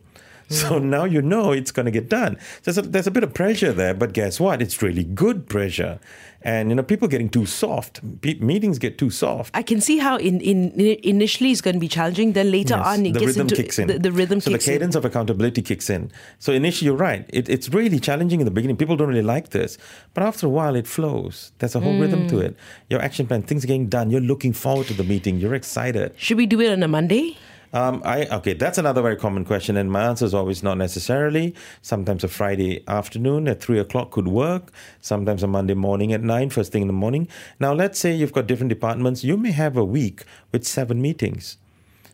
So 0.50 0.80
hmm. 0.80 0.90
now 0.90 1.04
you 1.04 1.22
know 1.22 1.52
it's 1.52 1.70
going 1.70 1.86
to 1.86 1.92
get 1.92 2.08
done. 2.08 2.36
There's 2.64 2.76
a, 2.76 2.82
there's 2.82 3.06
a 3.06 3.10
bit 3.12 3.22
of 3.22 3.32
pressure 3.32 3.72
there, 3.72 3.94
but 3.94 4.12
guess 4.12 4.40
what? 4.40 4.60
It's 4.60 4.82
really 4.82 5.04
good 5.04 5.48
pressure. 5.48 6.00
And 6.42 6.70
you 6.70 6.74
know, 6.74 6.82
people 6.82 7.06
getting 7.06 7.28
too 7.28 7.46
soft. 7.46 8.00
Pe- 8.22 8.38
meetings 8.38 8.78
get 8.78 8.98
too 8.98 9.10
soft. 9.10 9.54
I 9.54 9.62
can 9.62 9.80
see 9.80 9.98
how 9.98 10.16
in, 10.16 10.40
in 10.40 10.72
initially 11.04 11.52
it's 11.52 11.60
going 11.60 11.74
to 11.74 11.80
be 11.80 11.88
challenging. 11.88 12.32
Then 12.32 12.50
later 12.50 12.76
yes, 12.76 12.86
on, 12.86 13.06
it 13.06 13.12
the 13.12 13.20
gets 13.20 13.26
rhythm 13.26 13.40
into 13.42 13.56
kicks 13.56 13.78
in. 13.78 13.88
The, 13.88 13.98
the 13.98 14.12
rhythm 14.12 14.40
so 14.40 14.50
the 14.50 14.58
cadence 14.58 14.94
in. 14.94 14.98
of 14.98 15.04
accountability 15.04 15.62
kicks 15.62 15.90
in. 15.90 16.10
So 16.38 16.52
initially, 16.52 16.86
you're 16.86 16.96
right. 16.96 17.26
It, 17.28 17.48
it's 17.48 17.68
really 17.68 18.00
challenging 18.00 18.40
in 18.40 18.46
the 18.46 18.50
beginning. 18.50 18.76
People 18.76 18.96
don't 18.96 19.08
really 19.08 19.22
like 19.22 19.50
this, 19.50 19.78
but 20.14 20.24
after 20.24 20.46
a 20.46 20.50
while, 20.50 20.74
it 20.74 20.86
flows. 20.86 21.52
There's 21.58 21.74
a 21.74 21.80
whole 21.80 21.94
mm. 21.94 22.00
rhythm 22.00 22.26
to 22.28 22.38
it. 22.38 22.56
Your 22.88 23.02
action 23.02 23.26
plan, 23.26 23.42
things 23.42 23.62
are 23.62 23.68
getting 23.68 23.88
done. 23.88 24.10
You're 24.10 24.20
looking 24.20 24.52
forward 24.52 24.86
to 24.86 24.94
the 24.94 25.04
meeting. 25.04 25.38
You're 25.38 25.54
excited. 25.54 26.14
Should 26.16 26.38
we 26.38 26.46
do 26.46 26.60
it 26.60 26.72
on 26.72 26.82
a 26.82 26.88
Monday? 26.88 27.36
Um, 27.72 28.02
I 28.04 28.26
okay, 28.26 28.54
that's 28.54 28.78
another 28.78 29.00
very 29.00 29.16
common 29.16 29.44
question, 29.44 29.76
and 29.76 29.92
my 29.92 30.02
answer 30.02 30.24
is 30.24 30.34
always 30.34 30.62
not 30.62 30.76
necessarily. 30.76 31.54
Sometimes 31.82 32.24
a 32.24 32.28
Friday 32.28 32.82
afternoon 32.88 33.46
at 33.46 33.60
three 33.60 33.78
o'clock 33.78 34.10
could 34.10 34.26
work. 34.26 34.72
Sometimes 35.00 35.44
a 35.44 35.46
Monday 35.46 35.74
morning 35.74 36.12
at 36.12 36.20
nine, 36.22 36.50
first 36.50 36.72
thing 36.72 36.82
in 36.82 36.88
the 36.88 36.92
morning. 36.92 37.28
Now, 37.60 37.72
let's 37.72 37.98
say 37.98 38.12
you've 38.12 38.32
got 38.32 38.48
different 38.48 38.70
departments. 38.70 39.22
You 39.22 39.36
may 39.36 39.52
have 39.52 39.76
a 39.76 39.84
week 39.84 40.24
with 40.50 40.66
seven 40.66 41.00
meetings. 41.00 41.58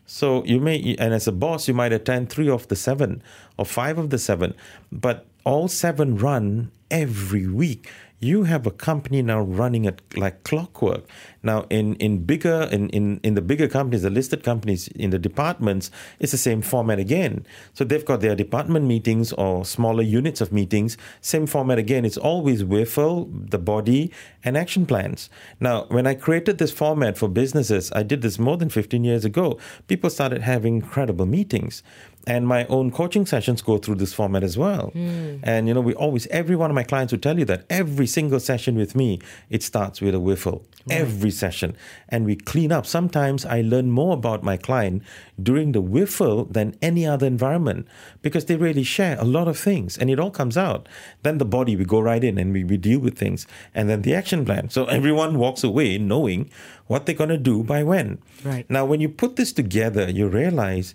So 0.05 0.43
you 0.45 0.61
may, 0.61 0.95
and 0.97 1.13
as 1.13 1.27
a 1.27 1.33
boss, 1.33 1.67
you 1.67 1.73
might 1.73 1.91
attend 1.91 2.29
three 2.29 2.49
of 2.49 2.67
the 2.69 2.77
seven 2.77 3.21
or 3.57 3.65
five 3.65 3.97
of 3.97 4.09
the 4.09 4.17
seven, 4.17 4.53
but 4.91 5.25
all 5.45 5.67
seven 5.67 6.17
run 6.17 6.71
every 6.89 7.47
week 7.47 7.89
you 8.19 8.43
have 8.43 8.65
a 8.65 8.71
company 8.71 9.21
now 9.21 9.41
running 9.41 9.85
it 9.85 10.01
like 10.17 10.43
clockwork. 10.43 11.03
Now, 11.43 11.67
in, 11.69 11.95
in 11.95 12.23
bigger 12.23 12.67
in, 12.71 12.89
in, 12.89 13.19
in 13.21 13.35
the 13.35 13.41
bigger 13.41 13.67
companies, 13.67 14.01
the 14.01 14.09
listed 14.09 14.43
companies 14.43 14.87
in 14.89 15.11
the 15.11 15.19
departments, 15.19 15.91
it's 16.19 16.31
the 16.31 16.37
same 16.37 16.61
format 16.63 16.97
again. 16.97 17.45
So 17.73 17.83
they've 17.83 18.03
got 18.03 18.21
their 18.21 18.35
department 18.35 18.85
meetings 18.85 19.33
or 19.33 19.63
smaller 19.65 20.01
units 20.01 20.41
of 20.41 20.51
meetings, 20.51 20.97
same 21.21 21.45
format 21.45 21.77
again. 21.77 22.05
It's 22.05 22.17
always 22.17 22.63
WIFL, 22.63 23.51
the 23.51 23.59
body, 23.59 24.11
and 24.43 24.57
action 24.57 24.87
plans. 24.87 25.29
Now, 25.59 25.85
when 25.89 26.07
I 26.07 26.15
created 26.15 26.57
this 26.57 26.71
format 26.71 27.17
for 27.17 27.27
businesses, 27.27 27.91
I 27.91 28.01
did 28.01 28.23
this 28.23 28.39
more 28.39 28.57
than 28.57 28.69
15 28.69 29.03
years 29.03 29.25
ago. 29.25 29.59
People 29.87 30.09
started 30.09 30.41
having 30.41 30.75
incredible 30.75 31.27
meetings 31.27 31.83
and 32.27 32.45
my 32.45 32.65
own 32.65 32.91
coaching 32.91 33.25
sessions 33.25 33.61
go 33.61 33.77
through 33.77 33.95
this 33.95 34.13
format 34.13 34.43
as 34.43 34.57
well. 34.57 34.91
Mm. 34.93 35.39
And 35.43 35.67
you 35.67 35.73
know, 35.73 35.79
we 35.79 35.93
always 35.93 36.27
every 36.27 36.57
one 36.57 36.69
of 36.69 36.75
my 36.75 36.83
clients 36.83 37.13
will 37.13 37.19
tell 37.19 37.39
you 37.39 37.45
that 37.45 37.65
every 37.69 38.05
single 38.05 38.41
session 38.41 38.75
with 38.75 38.95
me, 38.95 39.19
it 39.49 39.63
starts 39.63 40.01
with 40.01 40.13
a 40.13 40.19
whiffle. 40.19 40.65
Right. 40.89 40.99
Every 40.99 41.31
session. 41.31 41.75
And 42.09 42.25
we 42.25 42.35
clean 42.35 42.71
up. 42.73 42.85
Sometimes 42.85 43.45
I 43.45 43.61
learn 43.61 43.89
more 43.89 44.13
about 44.13 44.43
my 44.43 44.57
client 44.57 45.03
during 45.41 45.71
the 45.71 45.81
whiffle 45.81 46.45
than 46.45 46.75
any 46.81 47.05
other 47.05 47.25
environment 47.25 47.87
because 48.21 48.45
they 48.45 48.57
really 48.57 48.83
share 48.83 49.17
a 49.19 49.25
lot 49.25 49.47
of 49.47 49.57
things 49.57 49.97
and 49.97 50.09
it 50.09 50.19
all 50.19 50.31
comes 50.31 50.57
out. 50.57 50.89
Then 51.23 51.37
the 51.37 51.45
body, 51.45 51.77
we 51.77 51.85
go 51.85 52.01
right 52.01 52.23
in 52.23 52.37
and 52.37 52.51
we, 52.51 52.65
we 52.65 52.75
deal 52.75 52.99
with 52.99 53.17
things. 53.17 53.47
And 53.73 53.89
then 53.89 54.01
the 54.01 54.13
action 54.13 54.43
plan. 54.43 54.69
So 54.69 54.85
everyone 54.97 55.39
walks 55.39 55.63
away 55.63 55.97
knowing 55.97 56.49
what 56.87 57.05
they're 57.05 57.15
going 57.15 57.29
to 57.29 57.37
do 57.37 57.63
by 57.63 57.83
when. 57.83 58.19
Right. 58.43 58.69
Now, 58.69 58.85
when 58.85 58.99
you 58.99 59.07
put 59.07 59.37
this 59.37 59.53
together, 59.53 60.09
you 60.09 60.27
realize 60.27 60.93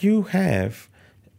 you 0.00 0.22
have 0.22 0.88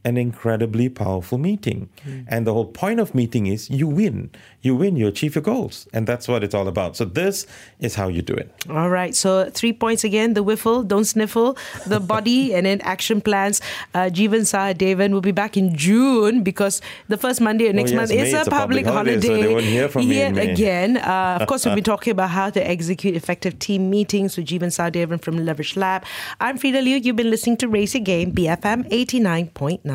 an 0.06 0.18
incredibly 0.18 0.88
powerful 0.88 1.40
meeting. 1.40 1.90
Mm. 2.08 2.26
And 2.28 2.48
the 2.48 2.54
whole 2.54 2.68
point 2.68 3.00
of 3.00 3.16
meeting 3.16 3.48
is 3.48 3.72
you 3.72 3.88
win. 3.88 4.30
You 4.62 4.76
win, 4.76 4.96
you 4.96 5.08
achieve 5.08 5.34
your 5.34 5.42
goals. 5.42 5.88
And 5.94 6.06
that's 6.06 6.28
what 6.28 6.44
it's 6.44 6.54
all 6.54 6.68
about. 6.68 6.96
So 6.96 7.06
this 7.06 7.48
is 7.80 7.96
how 7.96 8.08
you 8.08 8.22
do 8.22 8.36
it. 8.36 8.54
All 8.70 8.92
right. 8.92 9.16
So 9.16 9.50
three 9.50 9.74
points 9.74 10.04
again, 10.04 10.36
the 10.36 10.44
whiffle, 10.44 10.84
don't 10.84 11.06
sniffle, 11.06 11.58
the 11.88 12.00
body, 12.14 12.54
and 12.54 12.68
then 12.68 12.82
action 12.82 13.20
plans. 13.20 13.62
Uh, 13.96 14.12
Jeevan 14.14 14.46
Sahadevan 14.46 15.12
will 15.12 15.22
be 15.22 15.32
back 15.32 15.58
in 15.58 15.76
June 15.76 16.44
because 16.44 16.82
the 17.08 17.18
first 17.18 17.42
Monday 17.42 17.68
of 17.68 17.76
next 17.76 17.92
oh, 17.92 17.96
yes, 17.96 18.12
month 18.12 18.12
is 18.12 18.34
a, 18.34 18.42
a 18.42 18.46
public, 18.46 18.86
public, 18.86 18.86
holiday. 18.86 19.28
holiday. 19.28 19.42
So 19.42 19.48
they 19.48 19.54
won't 19.54 19.66
hear 19.66 19.90
from 19.90 20.02
Yet 20.04 20.36
me 20.36 20.52
again. 20.52 20.98
Uh, 20.98 21.40
of 21.42 21.48
course, 21.48 21.66
we've 21.66 21.74
been 21.74 21.84
talking 21.96 22.12
about 22.12 22.30
how 22.30 22.52
to 22.52 22.62
execute 22.62 23.16
effective 23.16 23.58
team 23.58 23.90
meetings 23.90 24.38
with 24.38 24.46
Jeevan 24.46 24.70
Sahadevan 24.70 25.20
from 25.20 25.44
Leverage 25.44 25.76
Lab. 25.76 26.06
I'm 26.40 26.60
Frida 26.60 26.82
Liu. 26.82 26.98
You've 26.98 27.16
been 27.16 27.32
listening 27.32 27.58
to 27.58 27.68
Raise 27.68 27.96
Your 27.96 28.04
Game, 28.04 28.34
BFM 28.34 28.88
89.9. 28.90 29.95